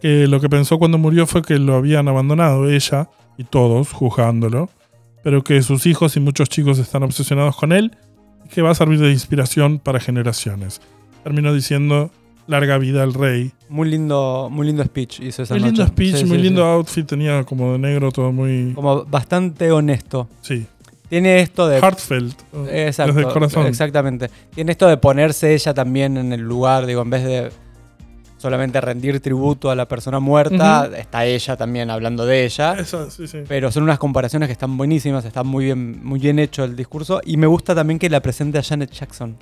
Que 0.00 0.26
lo 0.26 0.40
que 0.40 0.48
pensó 0.48 0.78
cuando 0.78 0.98
murió 0.98 1.26
fue 1.26 1.42
que 1.42 1.58
lo 1.58 1.74
habían 1.76 2.08
abandonado 2.08 2.68
ella 2.68 3.08
y 3.38 3.44
todos, 3.44 3.92
juzgándolo, 3.92 4.68
pero 5.22 5.42
que 5.42 5.62
sus 5.62 5.86
hijos 5.86 6.16
y 6.16 6.20
muchos 6.20 6.48
chicos 6.48 6.78
están 6.78 7.02
obsesionados 7.02 7.56
con 7.56 7.72
él 7.72 7.96
que 8.50 8.60
va 8.62 8.70
a 8.70 8.74
servir 8.74 9.00
de 9.00 9.10
inspiración 9.10 9.78
para 9.78 9.98
generaciones. 10.00 10.82
Terminó 11.22 11.54
diciendo 11.54 12.10
larga 12.46 12.76
vida 12.76 13.02
al 13.02 13.14
rey. 13.14 13.52
Muy 13.70 13.88
lindo, 13.88 14.48
muy 14.52 14.66
lindo 14.66 14.84
speech 14.84 15.20
hizo 15.20 15.42
esa 15.42 15.54
Muy 15.54 15.64
lindo 15.64 15.86
speech, 15.86 16.16
Sí, 16.16 16.24
muy 16.26 16.36
sí, 16.36 16.42
lindo 16.42 16.60
sí. 16.60 16.68
outfit, 16.68 17.06
tenía 17.06 17.42
como 17.44 17.72
de 17.72 17.78
negro 17.78 18.12
todo 18.12 18.30
muy... 18.32 18.72
Como 18.74 19.06
bastante 19.06 19.72
honesto. 19.72 20.28
Sí, 20.42 20.66
Tiene 21.08 21.40
esto 21.40 21.68
de. 21.68 21.78
heartfelt, 21.78 22.40
Exacto, 22.70 23.12
desde 23.12 23.28
el 23.28 23.32
corazón. 23.32 23.66
Exactamente. 23.66 24.30
Tiene 24.54 24.72
esto 24.72 24.88
de 24.88 24.96
ponerse 24.96 25.54
ella 25.54 25.74
también 25.74 26.16
en 26.16 26.32
el 26.32 26.40
lugar, 26.40 26.86
digo, 26.86 27.02
en 27.02 27.10
vez 27.10 27.24
de 27.24 27.50
solamente 28.38 28.78
rendir 28.78 29.20
tributo 29.20 29.70
a 29.70 29.74
la 29.74 29.88
persona 29.88 30.20
muerta, 30.20 30.90
está 30.96 31.24
ella 31.24 31.56
también 31.56 31.90
hablando 31.90 32.26
de 32.26 32.44
ella. 32.44 32.74
Eso, 32.74 33.10
sí, 33.10 33.26
sí. 33.26 33.38
Pero 33.48 33.72
son 33.72 33.84
unas 33.84 33.98
comparaciones 33.98 34.48
que 34.48 34.52
están 34.52 34.76
buenísimas, 34.76 35.24
está 35.24 35.42
muy 35.42 35.66
bien, 35.66 36.04
muy 36.04 36.20
bien 36.20 36.38
hecho 36.38 36.64
el 36.64 36.76
discurso. 36.76 37.20
Y 37.24 37.38
me 37.38 37.46
gusta 37.46 37.74
también 37.74 37.98
que 37.98 38.10
la 38.10 38.20
presente 38.20 38.58
a 38.58 38.62
Janet 38.62 38.90
Jackson. 38.90 39.36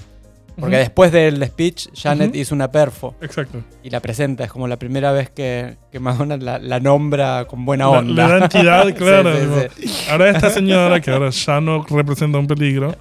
Porque 0.63 0.77
después 0.79 1.13
del 1.13 1.45
speech, 1.47 1.89
Janet 1.95 2.35
hizo 2.37 2.55
una 2.55 2.71
perfo 2.71 3.15
Exacto. 3.21 3.63
y 3.83 3.91
la 3.91 4.01
presenta. 4.01 4.45
Es 4.45 4.51
como 4.53 4.67
la 4.69 4.79
primera 4.79 5.13
vez 5.13 5.29
que, 5.31 5.77
que 5.91 5.99
Madonna 6.01 6.37
la, 6.37 6.59
la 6.59 6.81
nombra 6.81 7.45
con 7.47 7.65
buena 7.65 7.85
La- 7.85 7.91
onda. 7.99 8.27
Le 8.29 8.33
da 8.33 8.45
entidad, 8.45 8.95
claro. 8.97 9.35
sí, 9.35 9.41
digo, 9.41 9.57
sí. 9.77 10.09
Ahora 10.11 10.31
esta 10.31 10.51
señora, 10.51 11.01
que 11.01 11.11
ahora 11.11 11.31
ya 11.31 11.61
no 11.61 11.85
representa 11.85 12.39
un 12.39 12.47
peligro. 12.47 12.95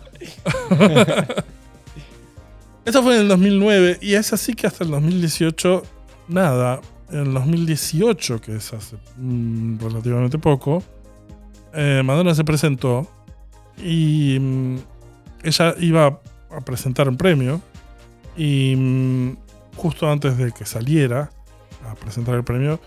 Eso 2.85 3.03
fue 3.03 3.15
en 3.15 3.21
el 3.21 3.27
2009 3.27 3.99
y 4.01 4.15
es 4.15 4.33
así 4.33 4.53
que 4.53 4.65
hasta 4.67 4.83
el 4.83 4.89
2018, 4.91 5.83
nada. 6.27 6.81
En 7.11 7.19
el 7.19 7.33
2018, 7.33 8.41
que 8.41 8.55
es 8.55 8.73
hace 8.73 8.95
mm, 9.17 9.79
relativamente 9.79 10.39
poco, 10.39 10.81
eh, 11.73 12.01
Madonna 12.03 12.33
se 12.33 12.43
presentó 12.43 13.07
y 13.77 14.37
mm, 14.39 14.77
ella 15.43 15.75
iba 15.79 16.19
a 16.55 16.61
presentar 16.61 17.07
un 17.09 17.17
premio 17.17 17.61
y 18.35 18.75
mm, 18.75 19.37
justo 19.75 20.09
antes 20.09 20.37
de 20.37 20.51
que 20.51 20.65
saliera 20.65 21.31
a 21.89 21.95
presentar 21.95 22.35
el 22.35 22.43
premio, 22.43 22.79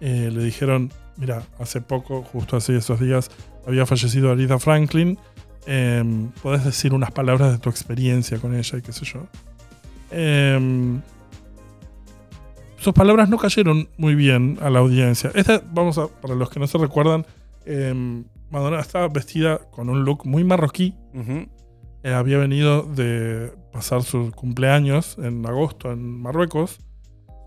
eh, 0.00 0.30
le 0.32 0.42
dijeron, 0.44 0.92
mira, 1.16 1.42
hace 1.58 1.80
poco, 1.80 2.22
justo 2.22 2.56
hace 2.56 2.76
esos 2.76 3.00
días, 3.00 3.30
había 3.66 3.86
fallecido 3.86 4.30
Aretha 4.30 4.58
Franklin, 4.58 5.18
em, 5.66 6.30
podés 6.42 6.64
decir 6.64 6.92
unas 6.92 7.10
palabras 7.12 7.52
de 7.52 7.58
tu 7.58 7.70
experiencia 7.70 8.38
con 8.38 8.54
ella 8.54 8.78
y 8.78 8.82
qué 8.82 8.92
sé 8.92 9.04
yo. 9.04 9.26
Em, 10.10 11.00
sus 12.76 12.92
palabras 12.92 13.28
no 13.28 13.38
cayeron 13.38 13.88
muy 13.96 14.14
bien 14.14 14.58
a 14.60 14.68
la 14.68 14.80
audiencia. 14.80 15.30
Esta, 15.34 15.62
vamos 15.72 15.98
a, 15.98 16.08
para 16.08 16.34
los 16.34 16.50
que 16.50 16.58
no 16.58 16.66
se 16.66 16.78
recuerdan, 16.78 17.24
em, 17.64 18.24
Madonna 18.50 18.80
estaba 18.80 19.08
vestida 19.08 19.58
con 19.70 19.88
un 19.88 20.04
look 20.04 20.26
muy 20.26 20.44
marroquí. 20.44 20.94
Ujú. 21.14 21.46
Eh, 22.04 22.12
había 22.12 22.38
venido 22.38 22.82
de 22.82 23.52
pasar 23.72 24.02
su 24.02 24.32
cumpleaños 24.32 25.16
en 25.18 25.46
agosto 25.46 25.92
en 25.92 26.20
Marruecos. 26.20 26.78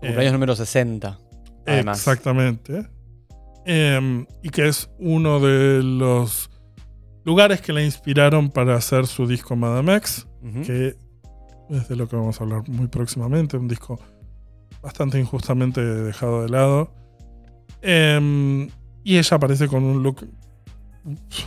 Eh, 0.02 0.06
Cumpleaños 0.06 0.32
número 0.32 0.56
60. 0.56 1.18
Además. 1.66 1.98
Exactamente. 1.98 2.88
Em, 3.66 4.26
y 4.42 4.50
que 4.50 4.68
es 4.68 4.88
uno 4.98 5.40
de 5.40 5.82
los 5.82 6.50
lugares 7.24 7.60
que 7.60 7.72
la 7.72 7.82
inspiraron 7.82 8.50
para 8.50 8.76
hacer 8.76 9.06
su 9.06 9.26
disco 9.26 9.56
Madame 9.56 9.96
X, 9.96 10.26
que 10.64 10.96
es 11.68 11.88
de 11.88 11.96
lo 11.96 12.08
que 12.08 12.14
vamos 12.14 12.40
a 12.40 12.44
hablar 12.44 12.68
muy 12.68 12.86
próximamente, 12.86 13.56
un 13.56 13.66
disco 13.66 13.98
bastante 14.80 15.18
injustamente 15.18 15.82
dejado 15.84 16.42
de 16.42 16.48
lado. 16.48 16.94
Em, 17.82 18.68
y 19.02 19.18
ella 19.18 19.36
aparece 19.36 19.66
con 19.66 19.82
un 19.82 20.02
look 20.02 20.28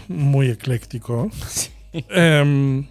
muy 0.08 0.50
ecléctico. 0.50 1.30
Sí. 1.92 2.06
Em, 2.10 2.86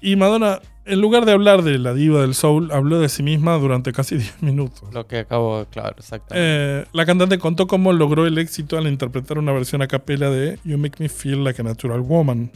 y 0.00 0.16
Madonna, 0.16 0.60
en 0.84 1.00
lugar 1.00 1.24
de 1.24 1.32
hablar 1.32 1.62
de 1.62 1.78
la 1.78 1.94
diva 1.94 2.20
del 2.20 2.34
soul, 2.34 2.70
habló 2.72 3.00
de 3.00 3.08
sí 3.08 3.22
misma 3.22 3.56
durante 3.58 3.92
casi 3.92 4.16
10 4.18 4.42
minutos. 4.42 4.92
Lo 4.92 5.06
que 5.06 5.18
acabo, 5.20 5.66
claro, 5.70 5.96
exactamente. 5.98 6.36
Eh, 6.38 6.84
la 6.92 7.06
cantante 7.06 7.38
contó 7.38 7.66
cómo 7.66 7.92
logró 7.92 8.26
el 8.26 8.38
éxito 8.38 8.78
al 8.78 8.86
interpretar 8.86 9.38
una 9.38 9.52
versión 9.52 9.82
a 9.82 9.88
capela 9.88 10.30
de 10.30 10.58
You 10.64 10.78
Make 10.78 11.02
Me 11.02 11.08
Feel 11.08 11.44
Like 11.44 11.60
a 11.60 11.64
Natural 11.64 12.00
Woman. 12.00 12.50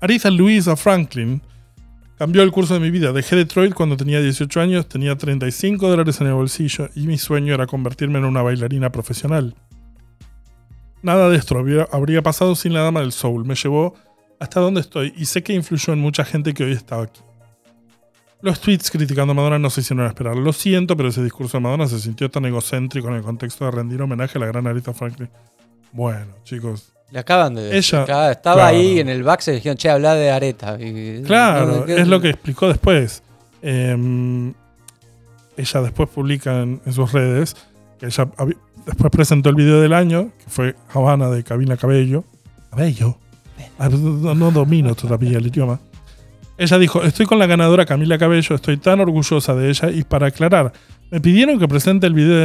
Aretha 0.00 0.30
Louisa 0.30 0.76
Franklin 0.76 1.40
cambió 2.18 2.42
el 2.42 2.52
curso 2.52 2.74
de 2.74 2.80
mi 2.80 2.90
vida. 2.90 3.12
Dejé 3.12 3.36
Detroit 3.36 3.74
cuando 3.74 3.96
tenía 3.96 4.20
18 4.20 4.60
años, 4.60 4.88
tenía 4.88 5.16
35 5.16 5.88
dólares 5.88 6.20
en 6.20 6.26
el 6.28 6.34
bolsillo 6.34 6.88
y 6.94 7.06
mi 7.06 7.18
sueño 7.18 7.54
era 7.54 7.66
convertirme 7.66 8.18
en 8.18 8.24
una 8.24 8.42
bailarina 8.42 8.90
profesional. 8.90 9.54
Nada 11.02 11.28
de 11.28 11.36
esto 11.36 11.56
habría 11.90 12.22
pasado 12.22 12.54
sin 12.54 12.72
la 12.72 12.82
dama 12.82 13.00
del 13.00 13.12
soul. 13.12 13.44
Me 13.44 13.56
llevó 13.56 13.94
hasta 14.42 14.60
donde 14.60 14.80
estoy 14.80 15.12
y 15.16 15.24
sé 15.26 15.42
que 15.42 15.52
influyó 15.52 15.92
en 15.92 16.00
mucha 16.00 16.24
gente 16.24 16.52
que 16.54 16.64
hoy 16.64 16.72
está 16.72 17.00
aquí. 17.00 17.20
Los 18.40 18.60
tweets 18.60 18.90
criticando 18.90 19.30
a 19.30 19.34
Madonna 19.34 19.58
no 19.60 19.70
se 19.70 19.82
hicieron 19.82 20.04
esperar. 20.06 20.36
Lo 20.36 20.52
siento, 20.52 20.96
pero 20.96 21.10
ese 21.10 21.22
discurso 21.22 21.58
de 21.58 21.62
Madonna 21.62 21.86
se 21.86 22.00
sintió 22.00 22.28
tan 22.28 22.44
egocéntrico 22.44 23.06
en 23.08 23.14
el 23.14 23.22
contexto 23.22 23.64
de 23.66 23.70
rendir 23.70 24.02
homenaje 24.02 24.36
a 24.38 24.40
la 24.40 24.46
gran 24.48 24.66
Aretha 24.66 24.92
Franklin. 24.92 25.30
Bueno, 25.92 26.26
chicos. 26.42 26.92
Le 27.12 27.20
acaban 27.20 27.54
de 27.54 27.62
decir. 27.62 28.00
ella- 28.00 28.32
estaba 28.32 28.56
claro. 28.56 28.76
ahí 28.76 28.98
en 28.98 29.08
el 29.10 29.22
backstage 29.22 29.52
y 29.52 29.56
dijeron, 29.58 29.76
che, 29.76 29.90
habla 29.90 30.14
de 30.14 30.30
Areta. 30.30 30.76
Y- 30.80 31.22
Claro, 31.22 31.84
¿qué- 31.84 32.00
es 32.00 32.08
lo 32.08 32.20
que 32.20 32.30
explicó 32.30 32.66
después. 32.68 33.22
Eh, 33.62 34.52
ella 35.56 35.82
después 35.82 36.08
publica 36.08 36.62
en, 36.62 36.80
en 36.84 36.92
sus 36.92 37.12
redes 37.12 37.54
que 38.00 38.06
ella 38.06 38.26
después 38.86 39.10
presentó 39.12 39.50
el 39.50 39.54
video 39.54 39.80
del 39.80 39.92
año, 39.92 40.30
que 40.42 40.50
fue 40.50 40.74
Habana 40.92 41.28
de 41.30 41.44
Camila 41.44 41.76
Cabello. 41.76 42.24
Cabello. 42.70 43.18
Ah, 43.78 43.88
No, 43.88 44.34
no 44.34 44.50
domino 44.50 44.94
todavía 44.94 45.38
el 45.38 45.46
idioma. 45.46 45.80
Ella 46.58 46.78
dijo, 46.78 47.02
estoy 47.02 47.26
con 47.26 47.38
la 47.38 47.46
ganadora 47.46 47.86
Camila 47.86 48.18
Cabello, 48.18 48.54
estoy 48.54 48.76
tan 48.76 49.00
orgullosa 49.00 49.54
de 49.54 49.70
ella 49.70 49.90
y 49.90 50.04
para 50.04 50.28
aclarar, 50.28 50.72
me 51.10 51.20
pidieron 51.20 51.58
que 51.58 51.66
presente 51.66 52.06
el 52.06 52.14
video 52.14 52.36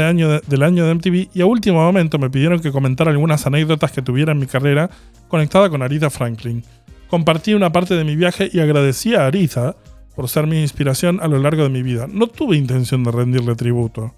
del 0.41 0.63
año 0.63 0.85
de 0.85 0.95
MTV 0.95 1.29
y 1.33 1.41
a 1.41 1.45
último 1.45 1.79
momento 1.79 2.17
me 2.17 2.29
pidieron 2.29 2.59
que 2.59 2.71
comentara 2.71 3.11
algunas 3.11 3.45
anécdotas 3.45 3.91
que 3.91 4.01
tuviera 4.01 4.31
en 4.31 4.39
mi 4.39 4.47
carrera 4.47 4.89
conectada 5.27 5.69
con 5.69 5.81
Aretha 5.81 6.09
Franklin. 6.09 6.63
Compartí 7.09 7.53
una 7.53 7.71
parte 7.71 7.95
de 7.95 8.03
mi 8.03 8.15
viaje 8.15 8.49
y 8.51 8.59
agradecí 8.59 9.15
a 9.15 9.27
Aretha 9.27 9.75
por 10.15 10.27
ser 10.27 10.47
mi 10.47 10.61
inspiración 10.61 11.19
a 11.21 11.27
lo 11.27 11.39
largo 11.39 11.63
de 11.63 11.69
mi 11.69 11.83
vida. 11.83 12.07
No 12.11 12.27
tuve 12.27 12.57
intención 12.57 13.03
de 13.03 13.11
rendirle 13.11 13.55
tributo. 13.55 14.13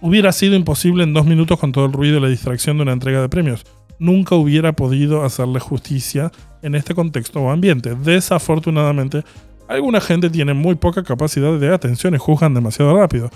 Hubiera 0.00 0.32
sido 0.32 0.54
imposible 0.54 1.04
en 1.04 1.12
dos 1.12 1.26
minutos 1.26 1.58
con 1.58 1.70
todo 1.70 1.86
el 1.86 1.92
ruido 1.92 2.18
y 2.18 2.20
la 2.20 2.28
distracción 2.28 2.78
de 2.78 2.84
una 2.84 2.92
entrega 2.92 3.20
de 3.20 3.28
premios. 3.28 3.64
Nunca 3.98 4.34
hubiera 4.36 4.72
podido 4.72 5.24
hacerle 5.24 5.60
justicia 5.60 6.30
en 6.62 6.74
este 6.74 6.94
contexto 6.94 7.40
o 7.40 7.50
ambiente. 7.50 7.94
Desafortunadamente, 7.94 9.24
alguna 9.68 10.00
gente 10.00 10.30
tiene 10.30 10.54
muy 10.54 10.74
poca 10.76 11.02
capacidad 11.02 11.58
de 11.58 11.72
atención 11.74 12.14
y 12.14 12.18
juzgan 12.18 12.54
demasiado 12.54 12.96
rápido. 12.96 13.30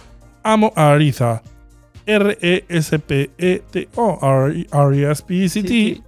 Amo 0.44 0.72
a. 0.76 0.96
E 0.96 1.12
R-E-S-P-E-T-O. 3.02 4.18
R-E-S-P-E-C-T. 4.72 6.00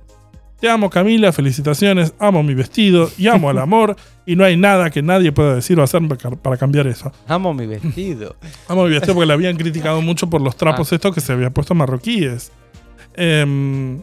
Te 0.60 0.70
amo 0.70 0.88
Camila, 0.88 1.30
felicitaciones, 1.32 2.14
amo 2.18 2.42
mi 2.42 2.54
vestido 2.54 3.10
y 3.18 3.26
amo 3.26 3.50
al 3.50 3.58
amor 3.66 3.96
y 4.24 4.34
no 4.36 4.44
hay 4.44 4.56
nada 4.56 4.88
que 4.88 5.02
nadie 5.02 5.30
pueda 5.30 5.56
decir 5.56 5.78
o 5.78 5.82
hacer 5.82 6.00
para- 6.08 6.36
para 6.36 6.56
cambiar 6.56 6.86
eso. 6.86 7.12
Amo 7.28 7.52
mi 7.52 7.66
vestido. 7.66 8.36
Amo 8.68 8.84
mi 8.84 8.90
vestido 8.90 9.14
porque 9.14 9.26
le 9.26 9.34
habían 9.34 9.56
criticado 9.56 10.00
mucho 10.00 10.30
por 10.30 10.40
los 10.40 10.56
trapos 10.56 10.90
Ah. 10.90 10.94
estos 10.94 11.14
que 11.14 11.20
se 11.20 11.32
había 11.32 11.50
puesto 11.50 11.74
marroquíes. 11.74 12.50
Em, 13.14 14.00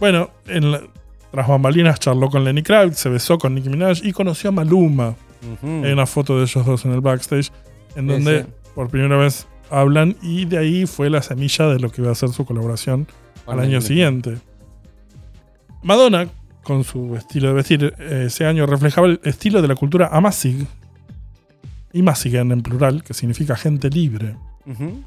bueno, 0.00 0.30
en 0.46 0.72
la- 0.72 0.82
tras 1.30 1.46
bambalinas 1.48 2.00
charló 2.00 2.30
con 2.30 2.44
Lenny 2.44 2.62
Kravitz, 2.62 2.96
se 2.98 3.08
besó 3.08 3.38
con 3.38 3.54
Nicki 3.54 3.68
Minaj 3.68 3.98
y 4.02 4.12
conoció 4.12 4.48
a 4.48 4.52
Maluma. 4.52 5.14
Ujú. 5.62 5.84
Hay 5.84 5.92
una 5.92 6.06
foto 6.06 6.36
de 6.38 6.44
ellos 6.44 6.64
dos 6.66 6.84
en 6.84 6.92
el 6.92 7.00
backstage 7.00 7.50
en 7.96 8.06
donde 8.06 8.46
por 8.74 8.88
primera 8.88 9.16
vez 9.16 9.46
hablan 9.70 10.16
y 10.22 10.46
de 10.46 10.58
ahí 10.58 10.86
fue 10.86 11.10
la 11.10 11.20
semilla 11.22 11.66
de 11.68 11.78
lo 11.80 11.90
que 11.90 12.00
iba 12.02 12.10
a 12.10 12.14
ser 12.14 12.30
su 12.30 12.44
colaboración 12.46 13.06
al 13.46 13.60
año 13.60 13.80
siguiente. 13.80 14.36
Madonna, 15.82 16.28
con 16.62 16.84
su 16.84 17.14
estilo 17.16 17.48
de 17.48 17.54
vestir, 17.54 17.94
eh, 17.98 18.24
ese 18.26 18.44
año 18.46 18.66
reflejaba 18.66 19.06
el 19.06 19.20
estilo 19.24 19.62
de 19.62 19.68
la 19.68 19.74
cultura 19.74 20.08
Amazigh, 20.12 20.66
y 21.92 22.02
Mazigan 22.02 22.52
en 22.52 22.62
plural, 22.62 23.02
que 23.02 23.14
significa 23.14 23.56
gente 23.56 23.88
libre. 23.90 24.36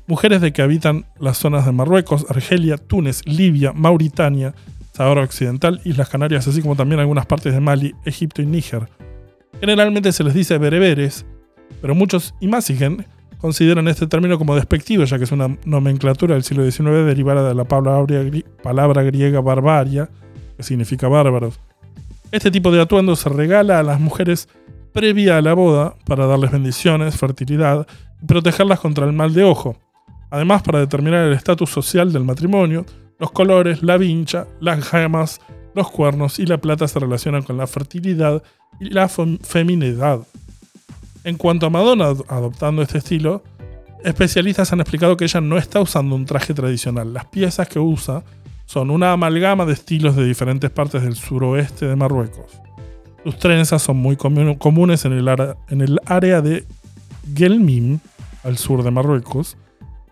Mujeres 0.07 0.41
de 0.41 0.51
que 0.51 0.63
habitan 0.63 1.05
las 1.19 1.37
zonas 1.37 1.67
de 1.67 1.71
Marruecos, 1.71 2.25
Argelia, 2.29 2.77
Túnez, 2.77 3.21
Libia, 3.27 3.73
Mauritania, 3.73 4.55
Sahara 4.91 5.23
Occidental, 5.23 5.81
Islas 5.83 6.09
Canarias, 6.09 6.47
así 6.47 6.61
como 6.61 6.75
también 6.75 6.99
algunas 6.99 7.25
partes 7.25 7.53
de 7.53 7.59
Mali, 7.59 7.95
Egipto 8.05 8.41
y 8.41 8.45
Níger. 8.45 8.89
Generalmente 9.59 10.11
se 10.11 10.23
les 10.23 10.33
dice 10.33 10.57
bereberes, 10.57 11.25
pero 11.81 11.95
muchos 11.95 12.33
imazigen 12.39 13.05
consideran 13.39 13.87
este 13.87 14.07
término 14.07 14.37
como 14.37 14.55
despectivo, 14.55 15.03
ya 15.03 15.17
que 15.17 15.23
es 15.23 15.31
una 15.31 15.57
nomenclatura 15.65 16.35
del 16.35 16.43
siglo 16.43 16.69
XIX 16.69 17.05
derivada 17.05 17.47
de 17.47 17.55
la 17.55 17.65
palabra 17.65 19.03
griega 19.03 19.41
barbaria, 19.41 20.09
que 20.57 20.63
significa 20.63 21.07
bárbaros. 21.07 21.59
Este 22.31 22.51
tipo 22.51 22.71
de 22.71 22.81
atuendo 22.81 23.15
se 23.15 23.29
regala 23.29 23.79
a 23.79 23.83
las 23.83 23.99
mujeres 23.99 24.47
previa 24.93 25.37
a 25.37 25.41
la 25.41 25.53
boda 25.53 25.95
para 26.05 26.27
darles 26.27 26.51
bendiciones, 26.51 27.17
fertilidad 27.17 27.87
y 28.21 28.25
protegerlas 28.25 28.79
contra 28.79 29.05
el 29.05 29.13
mal 29.13 29.33
de 29.33 29.43
ojo. 29.43 29.77
Además, 30.29 30.61
para 30.61 30.79
determinar 30.79 31.25
el 31.25 31.33
estatus 31.33 31.69
social 31.69 32.13
del 32.13 32.23
matrimonio, 32.23 32.85
los 33.21 33.31
colores, 33.31 33.81
la 33.83 33.97
vincha, 33.97 34.47
las 34.59 34.83
gemas, 34.85 35.39
los 35.75 35.89
cuernos 35.89 36.39
y 36.39 36.45
la 36.45 36.57
plata 36.57 36.87
se 36.87 36.99
relacionan 36.99 37.43
con 37.43 37.55
la 37.55 37.67
fertilidad 37.67 38.43
y 38.79 38.89
la 38.89 39.07
fem- 39.07 39.39
feminidad. 39.41 40.19
En 41.23 41.37
cuanto 41.37 41.67
a 41.67 41.69
Madonna 41.69 42.07
ad- 42.07 42.23
adoptando 42.27 42.81
este 42.81 42.97
estilo, 42.97 43.43
especialistas 44.03 44.73
han 44.73 44.81
explicado 44.81 45.15
que 45.17 45.25
ella 45.25 45.39
no 45.39 45.57
está 45.57 45.79
usando 45.79 46.15
un 46.15 46.25
traje 46.25 46.53
tradicional. 46.55 47.13
Las 47.13 47.25
piezas 47.25 47.67
que 47.69 47.77
usa 47.79 48.23
son 48.65 48.89
una 48.89 49.11
amalgama 49.11 49.65
de 49.67 49.73
estilos 49.73 50.15
de 50.15 50.25
diferentes 50.25 50.71
partes 50.71 51.03
del 51.03 51.15
suroeste 51.15 51.85
de 51.85 51.95
Marruecos. 51.95 52.59
Sus 53.23 53.37
trenzas 53.37 53.83
son 53.83 53.97
muy 53.97 54.15
comu- 54.15 54.57
comunes 54.57 55.05
en 55.05 55.13
el, 55.13 55.27
ara- 55.27 55.57
en 55.69 55.81
el 55.81 55.99
área 56.07 56.41
de 56.41 56.65
Gelmim, 57.35 57.99
al 58.43 58.57
sur 58.57 58.81
de 58.81 58.89
Marruecos, 58.89 59.57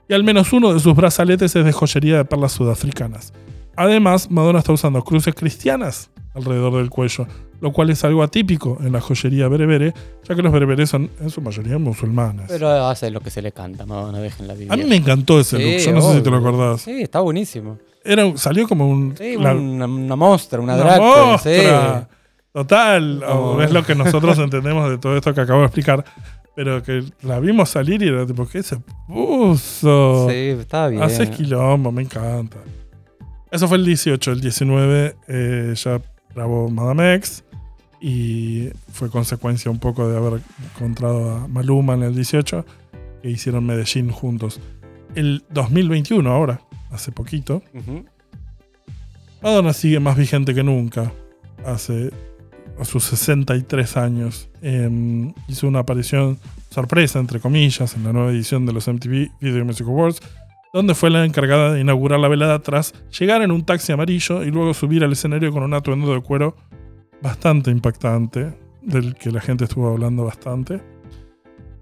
y 0.09 0.13
al 0.13 0.23
menos 0.25 0.51
uno 0.51 0.73
de 0.73 0.79
sus 0.81 0.93
brazaletes 0.95 1.55
es 1.55 1.63
de 1.63 1.71
joyería 1.71 2.17
de 2.17 2.25
perlas 2.25 2.51
sudafricanas. 2.51 3.31
Además, 3.77 4.29
Madonna 4.29 4.59
está 4.59 4.73
usando 4.73 5.01
cruces 5.03 5.33
cristianas 5.33 6.09
alrededor 6.33 6.75
del 6.75 6.89
cuello, 6.89 7.27
lo 7.61 7.71
cual 7.71 7.89
es 7.89 8.03
algo 8.03 8.23
atípico 8.23 8.77
en 8.81 8.91
la 8.91 9.01
joyería 9.01 9.47
berebere, 9.47 9.93
ya 10.27 10.35
que 10.35 10.41
los 10.41 10.51
bereberes 10.51 10.89
son 10.89 11.09
en 11.21 11.29
su 11.29 11.41
mayoría 11.41 11.77
musulmanes. 11.77 12.45
Pero 12.49 12.69
hace 12.87 13.09
lo 13.11 13.21
que 13.21 13.29
se 13.29 13.41
le 13.41 13.51
canta, 13.51 13.85
Madonna, 13.85 14.19
déjenla 14.19 14.53
vivir. 14.53 14.71
a 14.73 14.75
mí 14.77 14.83
me 14.83 14.97
encantó 14.97 15.39
ese 15.39 15.57
Sí, 15.57 15.63
look, 15.63 15.81
yo 15.81 15.91
no 15.93 16.01
sé 16.01 16.17
si 16.17 16.21
te 16.23 16.29
lo 16.29 16.37
acordás. 16.37 16.81
Sí, 16.81 17.01
está 17.01 17.19
buenísimo. 17.21 17.77
Era, 18.03 18.35
salió 18.37 18.67
como 18.67 18.89
un... 18.89 19.15
Sí, 19.17 19.35
la- 19.37 19.53
una, 19.53 19.85
una 19.85 20.15
mostra, 20.15 20.59
una, 20.59 20.75
una 20.75 20.83
drag 20.83 20.99
queen, 20.99 21.25
mostra. 21.27 21.99
sí. 22.01 22.07
Total, 22.51 23.23
o 23.23 23.55
No. 23.57 23.61
es 23.63 23.71
lo 23.71 23.83
que 23.83 23.93
nosotros 23.95 24.37
entendemos 24.39 24.89
de 24.89 24.97
todo 24.97 25.15
esto 25.15 25.33
que 25.33 25.41
acabo 25.41 25.59
de 25.59 25.65
explicar, 25.67 26.03
pero 26.59 26.83
que 26.83 27.05
la 27.21 27.39
vimos 27.39 27.69
salir 27.69 28.03
y 28.03 28.09
era 28.09 28.25
tipo, 28.25 28.45
¿qué 28.45 28.61
se 28.61 28.75
puso? 29.07 30.27
Sí, 30.29 30.35
estaba 30.59 30.89
bien. 30.89 31.01
Haces 31.01 31.29
quilombo, 31.29 31.89
me 31.89 32.01
encanta. 32.01 32.57
Eso 33.49 33.69
fue 33.69 33.77
el 33.77 33.85
18, 33.85 34.33
el 34.33 34.41
19 34.41 35.15
eh, 35.29 35.73
ya 35.73 36.01
grabó 36.35 36.67
Madame 36.69 37.13
X 37.15 37.45
y 38.01 38.71
fue 38.91 39.09
consecuencia 39.09 39.71
un 39.71 39.79
poco 39.79 40.09
de 40.09 40.17
haber 40.17 40.41
encontrado 40.75 41.31
a 41.31 41.47
Maluma 41.47 41.93
en 41.93 42.03
el 42.03 42.13
18 42.13 42.65
que 43.21 43.29
hicieron 43.29 43.65
Medellín 43.65 44.11
juntos. 44.11 44.59
El 45.15 45.45
2021 45.51 46.29
ahora, 46.29 46.59
hace 46.91 47.13
poquito. 47.13 47.63
Madonna 49.41 49.71
sigue 49.71 50.01
más 50.01 50.17
vigente 50.17 50.53
que 50.53 50.63
nunca. 50.63 51.13
Hace 51.65 52.11
a 52.79 52.85
sus 52.85 53.03
63 53.05 53.97
años. 53.97 54.49
Em, 54.61 55.33
hizo 55.47 55.67
una 55.67 55.79
aparición 55.79 56.39
sorpresa, 56.69 57.19
entre 57.19 57.39
comillas, 57.39 57.95
en 57.95 58.03
la 58.03 58.13
nueva 58.13 58.31
edición 58.31 58.65
de 58.65 58.73
los 58.73 58.87
MTV 58.87 59.31
Video 59.41 59.65
Music 59.65 59.87
Awards, 59.87 60.19
donde 60.73 60.95
fue 60.95 61.09
la 61.09 61.25
encargada 61.25 61.73
de 61.73 61.81
inaugurar 61.81 62.19
la 62.19 62.27
velada 62.27 62.59
tras 62.59 62.93
llegar 63.17 63.41
en 63.41 63.51
un 63.51 63.65
taxi 63.65 63.91
amarillo 63.91 64.43
y 64.43 64.51
luego 64.51 64.73
subir 64.73 65.03
al 65.03 65.11
escenario 65.11 65.51
con 65.51 65.63
un 65.63 65.73
atuendo 65.73 66.13
de 66.13 66.21
cuero 66.21 66.55
bastante 67.21 67.71
impactante, 67.71 68.57
del 68.81 69.15
que 69.15 69.31
la 69.31 69.41
gente 69.41 69.65
estuvo 69.65 69.89
hablando 69.89 70.23
bastante. 70.23 70.81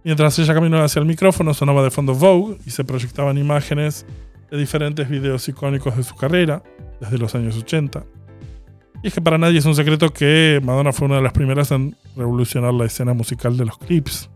Mientras 0.03 0.39
ella 0.39 0.53
caminaba 0.53 0.85
hacia 0.85 1.01
el 1.01 1.05
micrófono, 1.05 1.53
sonaba 1.53 1.83
de 1.83 1.91
fondo 1.91 2.15
Vogue 2.15 2.57
y 2.65 2.71
se 2.71 2.85
proyectaban 2.85 3.37
imágenes 3.37 4.05
de 4.49 4.57
diferentes 4.57 5.09
videos 5.09 5.47
icónicos 5.49 5.97
de 5.97 6.03
su 6.03 6.15
carrera, 6.15 6.63
desde 7.01 7.17
los 7.17 7.35
años 7.35 7.57
80. 7.57 8.05
Y 9.03 9.07
es 9.07 9.13
que 9.13 9.21
para 9.21 9.37
nadie 9.37 9.59
es 9.59 9.65
un 9.65 9.75
secreto 9.75 10.11
que 10.11 10.59
Madonna 10.63 10.91
fue 10.91 11.05
una 11.05 11.17
de 11.17 11.21
las 11.21 11.33
primeras 11.33 11.71
en 11.71 11.95
revolucionar 12.15 12.73
la 12.73 12.85
escena 12.85 13.13
musical 13.13 13.55
de 13.55 13.65
los 13.65 13.77
clips. 13.77 14.29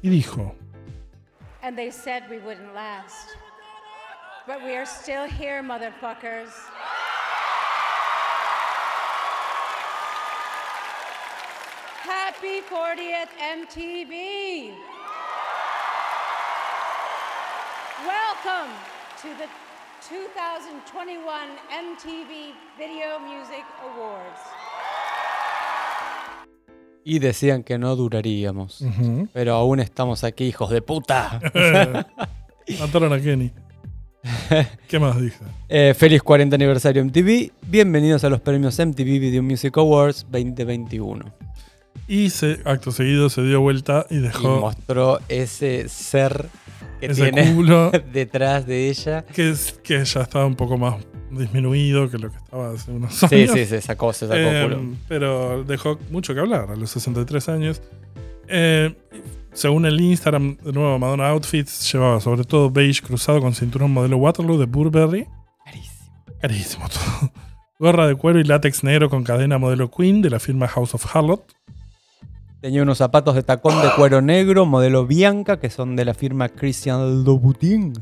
Y 0.00 0.08
dijo, 0.08 0.54
And 1.62 1.76
they 1.76 1.90
said 1.90 2.22
we 2.30 2.38
wouldn't 2.38 2.72
last. 2.74 3.36
But 4.46 4.62
we 4.64 4.76
are 4.76 4.86
still 4.86 5.26
here, 5.26 5.60
motherfuckers. 5.62 6.50
Happy 12.02 12.62
40th 12.62 13.28
MTV! 13.42 14.72
Welcome 18.06 18.70
to 19.20 19.28
the 19.36 19.67
2021 19.98 21.26
MTV 21.68 22.54
Video 22.78 23.18
Music 23.18 23.64
Awards. 23.82 24.38
Y 27.04 27.18
decían 27.18 27.64
que 27.64 27.78
no 27.78 27.96
duraríamos. 27.96 28.84
Pero 29.32 29.54
aún 29.54 29.80
estamos 29.80 30.22
aquí, 30.22 30.44
hijos 30.44 30.70
de 30.70 30.82
puta. 30.82 31.40
mataron 32.78 33.12
a 33.12 33.20
Kenny. 33.20 33.50
¿Qué 34.88 34.98
más 35.00 35.20
dije? 35.20 35.40
Eh, 35.68 35.94
feliz 35.98 36.22
40 36.22 36.54
aniversario 36.54 37.04
MTV. 37.04 37.50
Bienvenidos 37.66 38.22
a 38.22 38.28
los 38.28 38.40
premios 38.40 38.78
MTV 38.78 39.18
Video 39.18 39.42
Music 39.42 39.76
Awards 39.78 40.26
2021. 40.30 41.24
Y 42.06 42.30
se, 42.30 42.60
acto 42.64 42.92
seguido 42.92 43.30
se 43.30 43.42
dio 43.42 43.60
vuelta 43.60 44.06
y 44.10 44.18
Y 44.18 44.20
dejó 44.20 44.60
mostró 44.60 45.18
ese 45.28 45.88
ser 45.88 46.48
que 47.00 47.06
ese 47.06 47.30
tiene 47.32 47.54
culo 47.54 47.90
detrás 48.12 48.66
de 48.66 48.88
ella. 48.88 49.24
que, 49.24 49.50
es- 49.50 49.72
que 49.82 50.04
ya 50.04 50.22
estaba 50.22 50.46
un 50.46 50.56
poco 50.56 50.76
más 50.78 50.96
disminuido 51.30 52.10
que 52.10 52.18
lo 52.18 52.30
que 52.30 52.36
estaba 52.38 52.70
hace 52.72 52.90
unos 52.90 53.14
Sí, 53.14 53.26
años. 53.34 53.50
sí, 53.52 53.66
se 53.66 53.80
sacó, 53.82 54.12
se 54.12 54.26
sacó 54.26 54.38
Eh, 54.40 54.62
culo. 54.64 54.82
pero 55.08 55.62
dejó 55.64 55.98
mucho 56.10 56.34
que 56.34 56.40
hablar 56.40 56.70
a 56.70 56.76
los 56.76 56.90
63 56.90 57.48
años. 57.50 57.82
Eh, 58.48 58.94
según 59.52 59.84
el 59.86 60.00
Instagram, 60.00 60.56
de 60.62 60.72
nuevo, 60.72 60.98
Madonna 60.98 61.28
Outfits 61.28 61.92
llevaba 61.92 62.20
sobre 62.20 62.44
todo 62.44 62.70
beige 62.70 63.02
cruzado 63.02 63.40
con 63.40 63.54
cinturón 63.54 63.90
modelo 63.92 64.16
Waterloo 64.16 64.56
de 64.58 64.66
Burberry. 64.66 65.26
Carísimo. 65.64 66.12
Carísimo 66.40 66.88
todo. 66.88 67.32
Gorra 67.78 68.06
de 68.06 68.14
cuero 68.14 68.40
y 68.40 68.44
látex 68.44 68.82
negro 68.82 69.08
con 69.10 69.22
cadena 69.22 69.58
modelo 69.58 69.90
Queen 69.90 70.22
de 70.22 70.30
la 70.30 70.40
firma 70.40 70.66
House 70.68 70.94
of 70.94 71.04
Harlot. 71.14 71.42
Tenía 72.60 72.82
unos 72.82 72.98
zapatos 72.98 73.36
de 73.36 73.44
tacón 73.44 73.80
de 73.82 73.88
cuero 73.94 74.20
negro, 74.20 74.66
modelo 74.66 75.06
Bianca, 75.06 75.60
que 75.60 75.70
son 75.70 75.94
de 75.94 76.04
la 76.04 76.12
firma 76.12 76.48
Christian 76.48 77.22
Louboutin. 77.22 77.92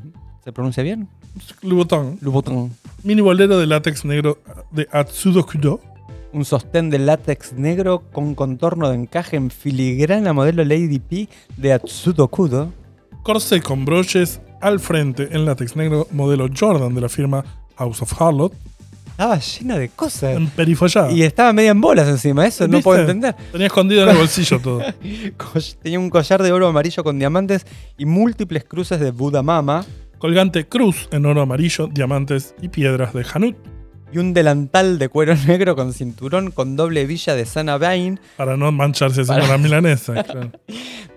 ¿Se 0.42 0.51
pronuncia 0.51 0.83
bien? 0.83 1.09
Louboutin. 1.61 2.16
Louboutin. 2.23 2.73
Mini 3.03 3.21
bolero 3.21 3.59
de 3.59 3.66
látex 3.66 4.07
negro 4.07 4.38
de 4.71 4.88
Atsudo 4.90 5.45
Kudo. 5.45 5.81
Un 6.33 6.47
sostén 6.47 6.88
de 6.88 6.99
látex 6.99 7.53
negro 7.53 8.05
con 8.12 8.35
contorno 8.35 8.88
de 8.88 8.97
encaje 8.97 9.37
en 9.37 9.51
filigrana 9.51 10.33
modelo 10.33 10.64
Lady 10.64 11.01
P 11.01 11.29
de 11.59 11.75
Atsudo 11.75 12.29
Kudo. 12.29 12.73
Corsé 13.23 13.61
con 13.61 13.85
broches 13.85 14.40
al 14.62 14.81
frente 14.81 15.29
en 15.33 15.45
látex 15.45 15.77
negro 15.77 16.07
modelo 16.12 16.49
Jordan 16.49 16.95
de 16.95 17.03
la 17.03 17.11
firma 17.11 17.45
House 17.77 18.01
of 18.01 18.19
Harlot. 18.19 18.55
Estaba 19.16 19.38
llena 19.38 19.79
de 19.79 19.88
cosas. 19.88 20.37
En 20.37 20.48
perifollada. 20.48 21.11
Y 21.11 21.22
estaba 21.22 21.52
media 21.55 21.70
en 21.70 21.81
bolas 21.81 22.07
encima, 22.07 22.46
eso 22.46 22.68
no 22.68 22.81
puedo 22.83 23.00
entender. 23.00 23.35
Tenía 23.50 23.68
escondido 23.68 24.02
en 24.02 24.11
el 24.11 24.16
bolsillo 24.18 24.61
todo. 24.61 24.83
Tenía 25.83 25.98
un 25.98 26.11
collar 26.11 26.42
de 26.42 26.52
oro 26.52 26.66
amarillo 26.66 27.02
con 27.02 27.18
diamantes 27.18 27.64
y 27.96 28.05
múltiples 28.05 28.64
cruces 28.64 29.00
de 29.00 29.11
Buda 29.12 29.42
Mama 29.42 29.87
Colgante 30.18 30.66
cruz 30.68 31.09
en 31.12 31.24
oro 31.24 31.40
amarillo, 31.40 31.87
diamantes 31.88 32.55
y 32.61 32.68
piedras 32.68 33.14
de 33.14 33.24
Hanut. 33.33 33.57
y 34.12 34.18
un 34.18 34.35
delantal 34.35 34.98
de 34.98 35.09
cuero 35.09 35.35
negro 35.46 35.76
con 35.76 35.92
cinturón 35.94 36.50
con 36.50 36.76
doble 36.76 37.00
hebilla 37.02 37.35
de 37.35 37.46
Sana 37.46 37.79
Bain, 37.79 38.20
Para 38.37 38.57
no 38.59 38.70
mancharse 38.70 39.20
encima 39.20 39.38
Para- 39.40 39.48
la 39.52 39.59
milanesa. 39.59 40.22
claro. 40.24 40.52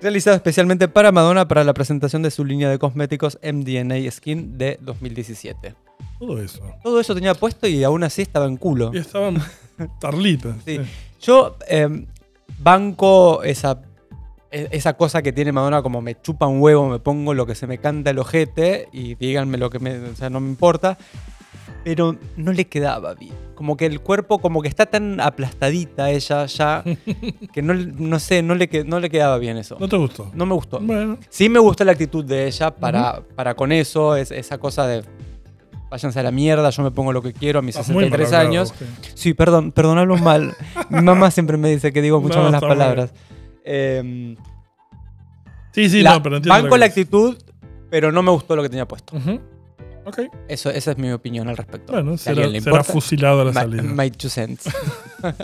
realizado 0.02 0.38
especialmente 0.38 0.88
para 0.88 1.12
Madonna 1.12 1.50
para 1.50 1.66
la 1.66 1.74
presentación 1.74 2.22
de 2.24 2.32
su 2.32 2.46
línea 2.46 2.70
de 2.70 2.80
cosméticos 2.80 3.38
MDNA 3.44 4.10
Skin 4.10 4.58
de 4.58 4.78
2017. 4.82 5.76
Todo 6.20 6.42
eso. 6.42 6.62
Todo 6.84 7.00
eso 7.00 7.16
tenía 7.16 7.34
puesto 7.34 7.68
y 7.68 7.84
aún 7.84 8.04
así 8.04 8.22
estaba 8.22 8.46
en 8.46 8.58
culo. 8.58 8.92
Y 8.94 8.98
estaban 8.98 9.42
tarlitas. 10.00 10.56
Sí. 10.66 10.78
sí. 10.78 10.82
Yo 11.22 11.56
eh, 11.68 12.06
banco 12.60 13.44
esa, 13.44 13.82
e- 14.52 14.68
esa 14.72 14.94
cosa 14.94 15.22
que 15.22 15.32
tiene 15.32 15.52
Madonna 15.52 15.82
como 15.82 16.02
me 16.02 16.20
chupa 16.22 16.48
un 16.48 16.62
huevo, 16.62 16.88
me 16.90 17.00
pongo 17.00 17.34
lo 17.34 17.46
que 17.46 17.56
se 17.56 17.68
me 17.68 17.78
canta 17.78 18.10
el 18.12 18.20
ojete 18.20 18.90
y 18.92 19.16
díganme 19.16 19.58
lo 19.58 19.70
que 19.70 19.80
me, 19.80 19.98
o 19.98 20.16
sea, 20.16 20.30
no 20.30 20.40
me 20.40 20.50
importa. 20.50 20.98
Pero 21.84 22.18
no 22.36 22.52
le 22.52 22.66
quedaba 22.66 23.14
bien. 23.14 23.34
Como 23.56 23.78
que 23.78 23.86
el 23.86 24.02
cuerpo, 24.02 24.40
como 24.40 24.62
que 24.62 24.68
está 24.68 24.86
tan 24.86 25.22
aplastadita 25.22 26.10
ella 26.12 26.46
ya, 26.46 26.84
que 27.54 27.62
no, 27.62 27.74
no 27.74 28.20
sé, 28.20 28.42
no 28.42 28.54
le, 28.56 28.70
no 28.86 29.00
le 29.00 29.10
quedaba 29.10 29.38
bien 29.38 29.56
eso. 29.56 29.78
¿No 29.80 29.88
te 29.88 29.96
gustó? 29.96 30.30
No 30.34 30.46
me 30.46 30.54
gustó. 30.56 30.80
Bueno, 30.82 31.18
Sí 31.30 31.48
me 31.48 31.60
gustó 31.60 31.86
la 31.86 31.94
actitud 31.94 32.26
de 32.26 32.48
ella 32.48 32.76
para, 32.76 33.22
para 33.36 33.56
con 33.56 33.72
eso, 33.72 34.18
es, 34.18 34.32
esa 34.32 34.58
cosa 34.58 34.88
de 34.88 35.04
váyanse 35.90 36.20
a 36.20 36.24
la 36.24 36.32
mierda, 36.32 36.70
yo 36.70 36.84
me 36.84 36.92
pongo 36.92 37.12
lo 37.14 37.22
que 37.22 37.34
quiero 37.34 37.60
a 37.60 37.62
mis 37.62 37.76
estás 37.76 37.90
muy 37.94 38.04
63 38.06 38.32
mal 38.32 38.40
hablado, 38.42 38.52
años. 38.62 38.74
sí. 38.78 39.12
Sí, 39.16 39.34
perdón, 39.34 39.72
perdonalo 39.72 40.18
mal. 40.18 40.56
Mi 40.90 41.02
mamá 41.02 41.32
siempre 41.32 41.58
me 41.58 41.70
dice 41.70 41.92
que 41.94 42.02
digo 42.02 42.22
muchas 42.22 42.38
No, 42.38 42.44
malas 42.44 42.62
palabras. 42.62 43.14
Eh, 43.66 44.36
Sí, 45.72 45.90
sí, 45.90 46.02
la- 46.02 46.14
no, 46.14 46.24
pero 46.24 46.38
entiendo. 46.38 46.56
banco 46.62 46.76
lo 46.76 46.78
la 46.78 46.86
actitud, 46.88 47.38
pero 47.90 48.12
no 48.12 48.24
me 48.24 48.32
gustó 48.32 48.56
lo 48.56 48.64
que 48.64 48.70
tenía 48.70 48.88
puesto. 48.88 49.16
Ujú. 49.16 49.40
Ok. 50.06 50.22
Eso, 50.48 50.72
esa 50.72 50.92
es 50.92 50.98
mi 50.98 51.12
opinión 51.12 51.48
al 51.48 51.58
respecto. 51.58 51.94
Bueno, 51.94 52.18
Si 52.18 52.24
será, 52.24 52.48
le 52.48 52.60
será 52.60 52.84
fusilado 52.84 53.42
a 53.42 53.46
la 53.46 53.52
my- 53.52 53.56
salida. 53.60 53.84
my 53.84 54.10
two 54.12 54.30
cents. 54.30 54.64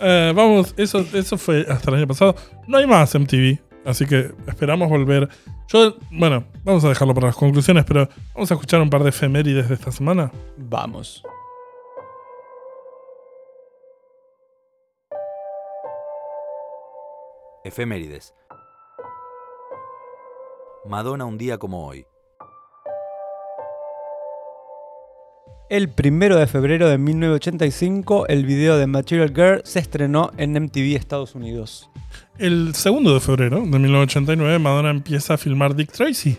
Eh, 0.00 0.32
vamos, 0.34 0.74
eso, 0.76 1.04
eso 1.12 1.36
fue 1.38 1.66
hasta 1.68 1.90
el 1.90 1.96
año 1.98 2.06
pasado. 2.06 2.34
No 2.66 2.78
hay 2.78 2.86
más 2.86 3.12
MTV, 3.14 3.58
así 3.84 4.06
que 4.06 4.30
esperamos 4.46 4.88
volver. 4.88 5.28
Yo, 5.68 5.96
bueno, 6.10 6.44
vamos 6.64 6.82
a 6.84 6.88
dejarlo 6.88 7.12
para 7.12 7.26
las 7.26 7.36
conclusiones, 7.36 7.84
pero 7.84 8.08
vamos 8.34 8.50
a 8.50 8.54
escuchar 8.54 8.80
un 8.80 8.88
par 8.88 9.02
de 9.02 9.10
efemérides 9.10 9.68
de 9.68 9.74
esta 9.74 9.92
semana. 9.92 10.32
Vamos. 10.56 11.22
Efemérides. 17.64 18.34
Madonna 20.86 21.26
un 21.26 21.36
día 21.36 21.58
como 21.58 21.86
hoy, 21.86 22.06
El 25.70 25.90
primero 25.90 26.36
de 26.36 26.46
febrero 26.46 26.88
de 26.88 26.96
1985, 26.96 28.28
el 28.28 28.46
video 28.46 28.78
de 28.78 28.86
Material 28.86 29.34
Girl 29.34 29.60
se 29.64 29.80
estrenó 29.80 30.30
en 30.38 30.52
MTV 30.52 30.96
Estados 30.96 31.34
Unidos. 31.34 31.90
El 32.38 32.74
segundo 32.74 33.12
de 33.12 33.20
febrero 33.20 33.60
de 33.60 33.78
1989, 33.78 34.58
Madonna 34.60 34.88
empieza 34.88 35.34
a 35.34 35.36
filmar 35.36 35.76
Dick 35.76 35.92
Tracy. 35.92 36.38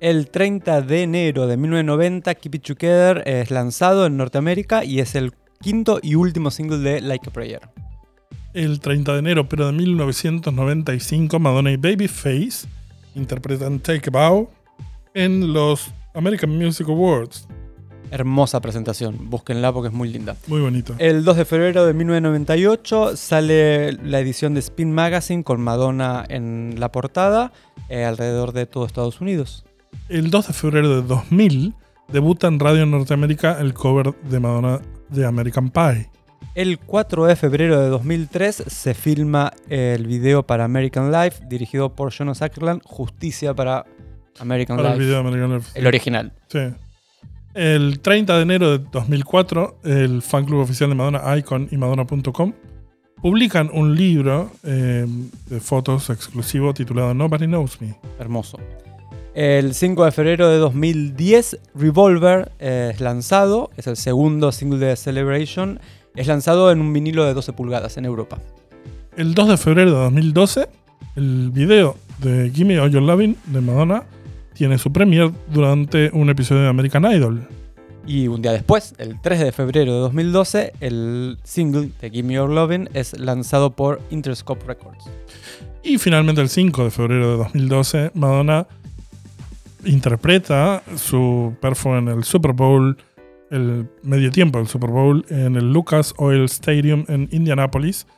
El 0.00 0.30
30 0.30 0.82
de 0.82 1.02
enero 1.02 1.48
de 1.48 1.56
1990, 1.56 2.36
Keep 2.36 2.54
It 2.54 2.62
Together 2.62 3.24
es 3.26 3.50
lanzado 3.50 4.06
en 4.06 4.16
Norteamérica 4.16 4.84
y 4.84 5.00
es 5.00 5.16
el 5.16 5.32
quinto 5.60 5.98
y 6.00 6.14
último 6.14 6.52
single 6.52 6.78
de 6.78 7.00
Like 7.00 7.30
a 7.30 7.32
Prayer. 7.32 7.62
El 8.54 8.78
30 8.78 9.14
de 9.14 9.18
enero, 9.18 9.48
pero 9.48 9.66
de 9.66 9.72
1995, 9.72 11.40
Madonna 11.40 11.72
y 11.72 11.76
Babyface 11.76 12.68
interpretan 13.16 13.80
Take 13.80 14.08
a 14.08 14.10
Bow 14.12 14.48
en 15.14 15.52
los 15.52 15.92
American 16.14 16.56
Music 16.56 16.86
Awards. 16.88 17.48
Hermosa 18.10 18.60
presentación, 18.60 19.28
búsquenla 19.30 19.72
porque 19.72 19.88
es 19.88 19.94
muy 19.94 20.08
linda. 20.08 20.36
Muy 20.46 20.60
bonito. 20.60 20.94
El 20.98 21.24
2 21.24 21.36
de 21.36 21.44
febrero 21.44 21.84
de 21.86 21.92
1998 21.94 23.16
sale 23.16 23.92
la 23.92 24.20
edición 24.20 24.54
de 24.54 24.60
Spin 24.60 24.92
Magazine 24.92 25.44
con 25.44 25.60
Madonna 25.60 26.24
en 26.28 26.76
la 26.78 26.90
portada 26.90 27.52
eh, 27.88 28.04
alrededor 28.04 28.52
de 28.52 28.66
todo 28.66 28.86
Estados 28.86 29.20
Unidos. 29.20 29.64
El 30.08 30.30
2 30.30 30.48
de 30.48 30.52
febrero 30.52 30.88
de 31.00 31.02
2000 31.06 31.74
debuta 32.12 32.46
en 32.48 32.58
Radio 32.58 32.86
Norteamérica 32.86 33.58
el 33.60 33.74
cover 33.74 34.14
de 34.22 34.40
Madonna 34.40 34.80
de 35.10 35.26
American 35.26 35.70
Pie. 35.70 36.10
El 36.54 36.78
4 36.78 37.26
de 37.26 37.36
febrero 37.36 37.80
de 37.80 37.88
2003 37.88 38.64
se 38.66 38.94
filma 38.94 39.52
el 39.68 40.06
video 40.06 40.44
para 40.46 40.64
American 40.64 41.12
Life 41.12 41.44
dirigido 41.46 41.94
por 41.94 42.10
Jonas 42.10 42.42
Ackerland, 42.42 42.82
Justicia 42.84 43.54
para 43.54 43.84
American 44.40 44.76
Para 44.76 44.90
el 44.92 44.94
Life. 44.98 45.04
video 45.06 45.22
de 45.22 45.28
American 45.28 45.56
Life. 45.58 45.78
El 45.78 45.86
original. 45.86 46.32
Sí. 46.48 46.60
El 47.58 47.98
30 47.98 48.36
de 48.36 48.42
enero 48.42 48.78
de 48.78 48.84
2004, 48.92 49.78
el 49.82 50.22
fan 50.22 50.44
club 50.44 50.60
oficial 50.60 50.90
de 50.90 50.94
Madonna, 50.94 51.36
Icon 51.36 51.66
y 51.72 51.76
Madonna.com, 51.76 52.52
publican 53.20 53.68
un 53.72 53.96
libro 53.96 54.52
eh, 54.62 55.04
de 55.46 55.58
fotos 55.58 56.08
exclusivo 56.08 56.72
titulado 56.72 57.14
Nobody 57.14 57.46
Knows 57.46 57.80
Me. 57.80 57.96
Hermoso. 58.20 58.60
El 59.34 59.74
5 59.74 60.04
de 60.04 60.12
febrero 60.12 60.48
de 60.48 60.58
2010, 60.58 61.58
Revolver 61.74 62.52
eh, 62.60 62.92
es 62.94 63.00
lanzado, 63.00 63.70
es 63.76 63.88
el 63.88 63.96
segundo 63.96 64.52
single 64.52 64.78
de 64.78 64.94
Celebration, 64.94 65.80
es 66.14 66.28
lanzado 66.28 66.70
en 66.70 66.80
un 66.80 66.92
vinilo 66.92 67.24
de 67.24 67.34
12 67.34 67.54
pulgadas 67.54 67.96
en 67.96 68.04
Europa. 68.04 68.38
El 69.16 69.34
2 69.34 69.48
de 69.48 69.56
febrero 69.56 69.90
de 69.90 69.96
2012, 69.96 70.68
el 71.16 71.50
video 71.50 71.96
de 72.18 72.52
Gimme 72.54 72.78
All 72.78 72.92
Your 72.92 73.02
Loving 73.02 73.36
de 73.46 73.60
Madonna 73.60 74.04
tiene 74.58 74.76
su 74.76 74.92
premiere 74.92 75.32
durante 75.52 76.10
un 76.12 76.28
episodio 76.30 76.62
de 76.62 76.68
American 76.68 77.04
Idol. 77.04 77.46
Y 78.08 78.26
un 78.26 78.42
día 78.42 78.52
después, 78.52 78.92
el 78.98 79.20
3 79.20 79.38
de 79.38 79.52
febrero 79.52 79.94
de 79.94 80.00
2012, 80.00 80.72
el 80.80 81.38
single 81.44 81.90
de 82.00 82.10
Give 82.10 82.26
Me 82.26 82.34
Your 82.34 82.50
Lovin' 82.50 82.90
es 82.92 83.16
lanzado 83.16 83.70
por 83.70 84.00
Interscope 84.10 84.66
Records. 84.66 85.04
Y 85.84 85.98
finalmente 85.98 86.40
el 86.40 86.48
5 86.48 86.84
de 86.84 86.90
febrero 86.90 87.30
de 87.30 87.36
2012, 87.36 88.10
Madonna 88.14 88.66
interpreta 89.84 90.82
su 90.96 91.54
perfo 91.60 91.96
en 91.96 92.08
el 92.08 92.24
Super 92.24 92.52
Bowl, 92.52 92.96
el 93.50 93.86
medio 94.02 94.32
tiempo 94.32 94.58
del 94.58 94.66
Super 94.66 94.90
Bowl, 94.90 95.24
en 95.28 95.54
el 95.54 95.72
Lucas 95.72 96.14
Oil 96.16 96.46
Stadium 96.46 97.04
en 97.06 97.28
Indianapolis. 97.30 98.08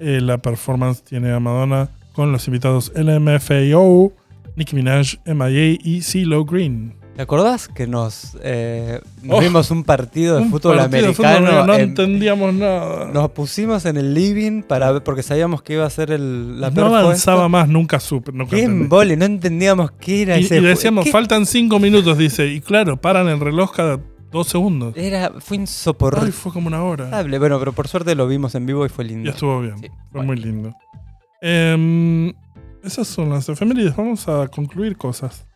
Eh, 0.00 0.20
la 0.20 0.38
performance 0.38 1.04
tiene 1.04 1.30
a 1.30 1.38
Madonna 1.38 1.88
con 2.14 2.32
los 2.32 2.48
invitados 2.48 2.92
LMFAO, 2.96 4.12
Nicki 4.56 4.76
Minaj, 4.76 5.16
MIA 5.26 5.78
y 5.82 6.00
CeeLo 6.02 6.44
Green. 6.44 6.94
¿Te 7.16 7.22
acordás 7.22 7.68
que 7.68 7.86
nos, 7.86 8.36
eh, 8.42 9.00
nos 9.22 9.38
Oh, 9.38 9.40
vimos 9.40 9.70
un 9.70 9.84
partido 9.84 10.36
de 10.36 10.42
Un 10.42 10.50
fútbol 10.50 10.78
partido 10.78 11.06
de 11.06 11.14
fútbol 11.14 11.30
americano? 11.30 11.66
no 11.66 11.74
en- 11.74 11.80
entendíamos 11.80 12.54
nada. 12.54 13.06
nos 13.12 13.30
pusimos 13.30 13.84
en 13.86 13.96
el 13.96 14.14
living 14.14 14.62
para 14.62 14.90
ver, 14.90 15.02
porque 15.04 15.22
sabíamos 15.22 15.62
que 15.62 15.74
iba 15.74 15.86
a 15.86 15.90
ser 15.90 16.10
el, 16.10 16.60
la 16.60 16.70
no 16.70 16.86
avanzaba 16.96 17.48
más, 17.48 17.68
nunca 17.68 18.00
supe. 18.00 18.32
Nunca 18.32 18.56
Qué 18.56 18.64
embole, 18.64 19.16
no 19.16 19.26
entendíamos 19.26 19.92
qué 19.92 20.22
era 20.22 20.38
Y, 20.40 20.44
ese 20.44 20.56
y 20.58 20.60
decíamos, 20.60 21.04
¿qué 21.04 21.12
faltan 21.12 21.46
cinco 21.46 21.78
minutos, 21.78 22.18
dice. 22.18 22.48
Y 22.48 22.60
claro, 22.60 23.00
paran 23.00 23.28
el 23.28 23.38
reloj 23.38 23.72
cada 23.72 24.00
dos 24.32 24.48
segundos. 24.48 24.96
Era, 24.96 25.34
fue 25.38 25.56
Ay, 25.56 25.60
insoportable. 25.62 26.32
fue 26.32 26.52
como 26.52 26.66
una 26.66 26.82
hora. 26.82 27.22
Bueno, 27.38 27.60
pero 27.60 27.72
por 27.72 27.86
suerte 27.86 28.16
lo 28.16 28.26
vimos 28.26 28.56
en 28.56 28.66
vivo 28.66 28.84
y 28.84 28.88
fue 28.88 29.04
lindo. 29.04 29.28
Y 29.30 29.32
estuvo 29.32 29.60
bien. 29.60 29.78
Sí, 29.78 29.86
Fue 30.10 30.24
bueno. 30.24 30.26
muy 30.26 30.36
lindo. 30.36 30.74
Em, 31.40 32.32
esas 32.84 33.08
son 33.08 33.30
las 33.30 33.48
efemérides. 33.48 33.96
Vamos 33.96 34.28
a 34.28 34.46
concluir 34.48 34.96
cosas. 34.96 35.46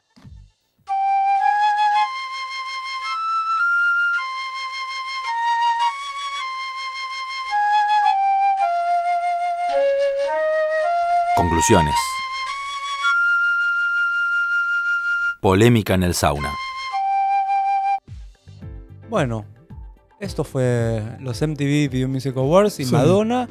Conclusiones. 11.37 11.95
Polémica 15.41 15.95
en 15.95 16.03
el 16.03 16.15
sauna. 16.15 16.53
Bueno, 19.09 19.45
esto 20.21 20.45
fue 20.45 21.03
los 21.21 21.41
MTV 21.41 21.89
Video 21.91 22.09
Music 22.09 22.37
Awards 22.37 22.81
y 22.81 22.85
Sí. 22.85 22.93
Madonna, 22.93 23.49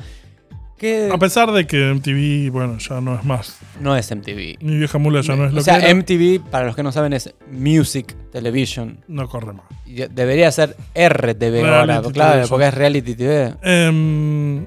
A 1.12 1.18
pesar 1.18 1.52
de 1.52 1.66
que 1.66 1.92
MTV, 1.94 2.52
bueno, 2.52 2.78
ya 2.78 3.02
no 3.02 3.16
es 3.16 3.24
más. 3.26 3.58
no 3.82 3.96
es 3.96 4.10
MTV. 4.16 4.58
Mi 4.62 4.78
vieja 4.78 4.98
mula 4.98 5.22
ya 5.22 5.36
no 5.36 5.46
es 5.46 5.54
lo 5.54 5.60
o 5.62 5.64
sea, 5.64 5.80
que 5.80 5.86
era. 5.90 5.94
MTV, 5.96 6.50
para 6.52 6.66
los 6.68 6.76
que 6.76 6.84
no 6.84 6.92
saben, 6.92 7.14
es 7.14 7.34
Music 7.52 8.16
Television. 8.32 9.00
no 9.08 9.28
corre 9.28 9.54
más. 9.54 9.66
Y 9.86 9.94
Debería 10.08 10.52
ser 10.52 10.76
RTV 10.94 11.66
ahora, 11.66 12.02
claro, 12.14 12.48
porque 12.48 12.68
es 12.68 12.74
reality 12.74 13.16
TV. 13.16 13.56
Em, 13.64 14.66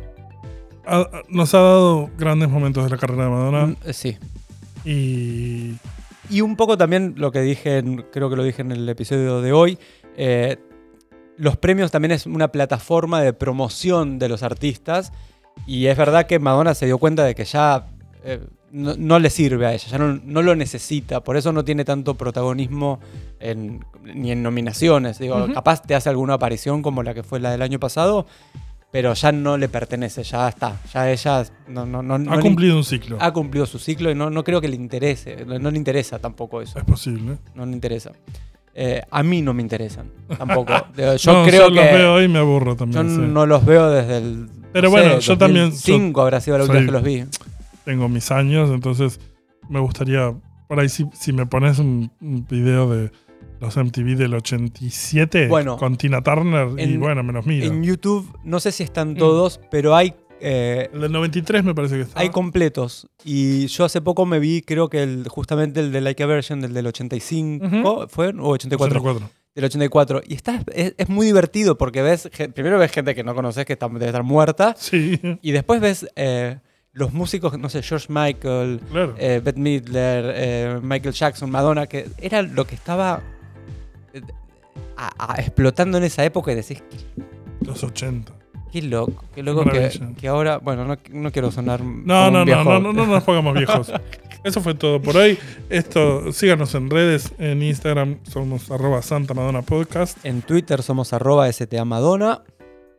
ha- 0.86 1.08
nos 1.28 1.54
ha 1.54 1.58
dado 1.58 2.10
grandes 2.18 2.48
momentos 2.48 2.82
de 2.84 2.90
la 2.90 2.96
carrera 2.96 3.24
de 3.24 3.30
Madonna. 3.30 3.66
Mm, 3.66 3.76
eh, 3.84 3.92
Sí. 3.92 4.16
Y 4.84 5.74
Y 6.32 6.42
un 6.42 6.54
poco 6.56 6.78
también 6.78 7.14
lo 7.16 7.32
que 7.32 7.40
dije, 7.40 7.78
en- 7.78 8.04
creo 8.12 8.30
que 8.30 8.36
lo 8.36 8.44
dije 8.44 8.62
en 8.62 8.70
el 8.70 8.88
episodio 8.88 9.40
de 9.42 9.52
hoy, 9.52 9.78
eh, 10.16 10.58
los 11.36 11.56
premios 11.56 11.90
también 11.90 12.12
es 12.12 12.24
una 12.26 12.52
plataforma 12.52 13.20
de 13.20 13.32
promoción 13.32 14.18
de 14.20 14.28
los 14.28 14.42
artistas 14.44 15.12
y 15.66 15.86
es 15.86 15.96
verdad 15.96 16.26
que 16.26 16.38
Madonna 16.38 16.74
se 16.74 16.86
dio 16.86 16.98
cuenta 16.98 17.24
de 17.24 17.34
que 17.34 17.44
ya 17.44 17.86
eh, 18.24 18.40
no, 18.72 18.94
no 18.96 19.18
le 19.18 19.30
sirve 19.30 19.66
a 19.66 19.72
ella, 19.72 19.88
ya 19.88 19.98
no, 19.98 20.20
no 20.24 20.42
lo 20.42 20.54
necesita, 20.56 21.22
por 21.22 21.36
eso 21.36 21.52
no 21.52 21.64
tiene 21.64 21.84
tanto 21.84 22.14
protagonismo 22.14 23.00
en- 23.40 23.84
ni 24.02 24.30
en 24.32 24.42
nominaciones. 24.42 25.18
Digo, 25.18 25.46
capaz 25.52 25.82
te 25.82 25.94
hace 25.94 26.08
alguna 26.08 26.34
aparición 26.34 26.82
como 26.82 27.02
la 27.02 27.14
que 27.14 27.22
fue 27.22 27.40
la 27.40 27.50
del 27.50 27.62
año 27.62 27.78
pasado, 27.80 28.26
pero 28.92 29.14
ya 29.14 29.30
no 29.32 29.56
le 29.56 29.68
pertenece, 29.68 30.22
ya 30.24 30.48
está, 30.48 30.80
ya 30.92 31.10
ella 31.10 31.44
no, 31.68 31.86
no, 31.86 32.32
ha 32.32 32.40
cumplido 32.40 32.76
un 32.76 32.84
ciclo. 32.84 33.18
ha 33.20 33.32
cumplido 33.32 33.64
su 33.66 33.78
ciclo 33.78 34.10
y 34.10 34.14
no, 34.14 34.30
no 34.30 34.42
creo 34.44 34.60
que 34.60 34.68
le 34.68 34.76
interese, 34.76 35.44
no, 35.46 35.70
le 35.70 35.76
interesa 35.76 36.18
tampoco 36.18 36.60
eso, 36.60 36.78
Es 36.78 36.84
posible. 36.84 37.38
no 37.54 37.64
le 37.66 37.72
interesa. 37.72 38.12
Eh, 38.74 39.02
a 39.10 39.22
mí 39.24 39.42
no 39.42 39.52
me 39.52 39.62
interesan 39.62 40.10
tampoco. 40.38 40.72
Yo 40.96 41.44
creo 41.44 41.68
yo 41.68 41.68
que 41.68 41.74
los 41.74 41.84
veo 41.84 42.22
y 42.22 42.28
me 42.28 42.38
aburro 42.38 42.72
yo 42.72 42.76
también. 42.76 43.10
sí. 43.10 43.16
no 43.20 43.44
los 43.46 43.64
veo 43.64 43.90
desde 43.90 44.18
el. 44.18 44.48
Pero 44.72 44.84
no 44.88 44.90
bueno, 44.90 45.20
sé, 45.20 45.28
yo 45.28 45.38
también 45.38 45.70
2005 45.70 46.20
habrá 46.22 46.40
sido 46.40 46.58
la 46.58 46.64
última 46.64 46.78
soy- 46.78 46.86
vez 46.86 46.86
que 46.86 46.92
los 46.92 47.30
vi. 47.30 47.38
Tengo 47.84 48.08
mis 48.08 48.30
años, 48.30 48.70
entonces 48.70 49.20
me 49.68 49.80
gustaría. 49.80 50.32
Por 50.68 50.78
ahí, 50.78 50.88
si, 50.88 51.06
si 51.12 51.32
me 51.32 51.46
pones 51.46 51.78
un, 51.78 52.12
un 52.20 52.46
video 52.48 52.88
de 52.88 53.10
los 53.60 53.76
MTV 53.76 54.16
del 54.16 54.34
87 54.34 55.48
Bueno, 55.48 55.76
con 55.76 55.96
Tina 55.96 56.22
Turner, 56.22 56.68
y 56.78 56.82
en- 56.94 57.00
bueno, 57.00 57.22
me 57.22 57.32
los 57.32 57.44
miro. 57.46 57.66
En 57.66 57.82
YouTube, 57.82 58.26
no 58.44 58.60
sé 58.60 58.70
si 58.72 58.82
están 58.84 59.12
Mm. 59.12 59.16
todos, 59.16 59.60
pero 59.70 59.96
hay. 59.96 60.14
eh, 60.42 60.88
el 60.94 61.00
del 61.02 61.12
93 61.12 61.62
me 61.64 61.74
parece 61.74 61.96
que 61.96 62.02
está. 62.02 62.18
hay 62.20 62.30
completos. 62.30 63.06
Y 63.24 63.66
yo 63.66 63.84
hace 63.84 64.00
poco 64.00 64.24
me 64.24 64.38
vi, 64.38 64.62
creo 64.62 64.88
que 64.88 65.02
el, 65.02 65.28
justamente 65.28 65.80
el 65.80 65.92
de 65.92 66.00
Like 66.00 66.22
a 66.22 66.26
Version, 66.26 66.60
del 66.62 66.72
del 66.72 66.86
85, 66.86 68.06
¿fue? 68.08 68.28
O 68.38 68.48
84. 68.48 69.00
84. 69.00 69.30
Del 69.60 69.66
84. 69.66 70.22
Y 70.26 70.34
está, 70.34 70.60
es, 70.74 70.94
es 70.96 71.08
muy 71.08 71.26
divertido 71.26 71.76
porque 71.78 72.02
ves. 72.02 72.28
Primero 72.54 72.78
ves 72.78 72.90
gente 72.92 73.14
que 73.14 73.22
no 73.24 73.34
conoces 73.34 73.64
que 73.66 73.74
está, 73.74 73.88
debe 73.88 74.06
estar 74.06 74.22
muerta. 74.22 74.74
Sí, 74.78 75.20
Y 75.42 75.52
después 75.52 75.80
ves 75.80 76.06
eh, 76.16 76.58
los 76.92 77.12
músicos, 77.12 77.58
no 77.58 77.68
sé, 77.68 77.82
George 77.82 78.06
Michael, 78.08 78.80
claro. 78.90 79.14
eh, 79.18 79.40
Bette 79.44 79.58
Midler, 79.58 80.32
eh, 80.36 80.78
Michael 80.82 81.14
Jackson, 81.14 81.50
Madonna, 81.50 81.86
que 81.86 82.08
era 82.18 82.42
lo 82.42 82.66
que 82.66 82.74
estaba 82.74 83.20
a- 84.96 85.32
a- 85.34 85.40
explotando 85.40 85.98
en 85.98 86.04
esa 86.04 86.24
época 86.24 86.52
y 86.52 86.56
decís, 86.56 86.82
Los 87.60 87.82
80. 87.84 88.32
qué 88.72 88.82
loco, 88.82 89.24
qué 89.34 89.42
loco 89.42 89.64
que, 90.18 90.28
ahora, 90.28 90.58
bueno, 90.58 90.84
no, 90.84 90.96
no 91.10 91.32
quiero 91.32 91.50
sonar... 91.50 91.82
No, 91.82 92.30
no, 92.30 92.44
no, 92.44 92.64
no, 92.80 92.92
no 92.92 93.06
nos 93.06 93.22
pongamos 93.24 93.54
viejos. 93.54 93.92
Eso 94.42 94.62
fue 94.62 94.74
todo 94.74 95.02
por 95.02 95.16
hoy. 95.16 95.38
Esto, 95.68 96.32
síganos 96.32 96.74
en 96.74 96.88
redes, 96.88 97.32
en 97.38 97.62
Instagram 97.62 98.18
somos 98.22 98.70
arroba 98.70 99.02
Santa 99.02 99.34
Madonna 99.34 99.62
Podcast, 99.62 100.18
En 100.24 100.40
Twitter 100.40 100.82
somos 100.82 101.12
arroba 101.12 101.50
STA 101.52 101.84
Madonna. 101.84 102.42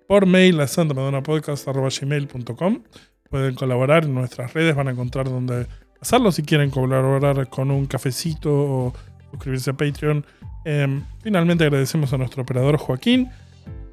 por 0.07 0.25
mail 0.25 0.59
a 0.59 0.67
santamadonnapodcast 0.67 1.67
arroba 1.67 1.87
gmail.com. 1.89 2.83
pueden 3.29 3.55
colaborar 3.55 4.03
en 4.03 4.13
nuestras 4.13 4.53
redes, 4.53 4.75
van 4.75 4.89
a 4.89 4.91
encontrar 4.91 5.29
dónde 5.29 5.67
hacerlo 6.01 6.31
si 6.31 6.43
quieren 6.43 6.69
colaborar 6.69 7.47
con 7.49 7.71
un 7.71 7.85
cafecito 7.85 8.51
o 8.51 8.93
suscribirse 9.31 9.71
a 9.71 9.73
Patreon. 9.73 10.25
Em, 10.65 11.03
finalmente 11.23 11.63
agradecemos 11.63 12.13
a 12.13 12.17
nuestro 12.17 12.43
operador 12.43 12.77
Joaquín 12.77 13.31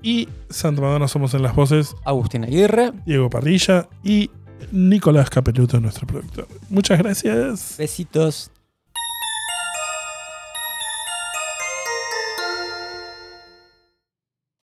y 0.03 0.29
Santa 0.51 0.83
Madonna 0.83 1.09
somos 1.09 1.35
en 1.35 1.43
las 1.43 1.55
voces 1.55 1.95
Agustín 2.05 2.45
Aguirre. 2.45 2.93
Diego 3.07 3.31
Parrilla 3.31 3.89
y 4.03 4.31
Nicolás 4.73 5.31
Capeluto, 5.31 5.81
nuestro 5.81 6.07
productor. 6.07 6.49
Muchas 6.69 6.99
gracias. 6.99 7.77
Besitos. 7.79 8.51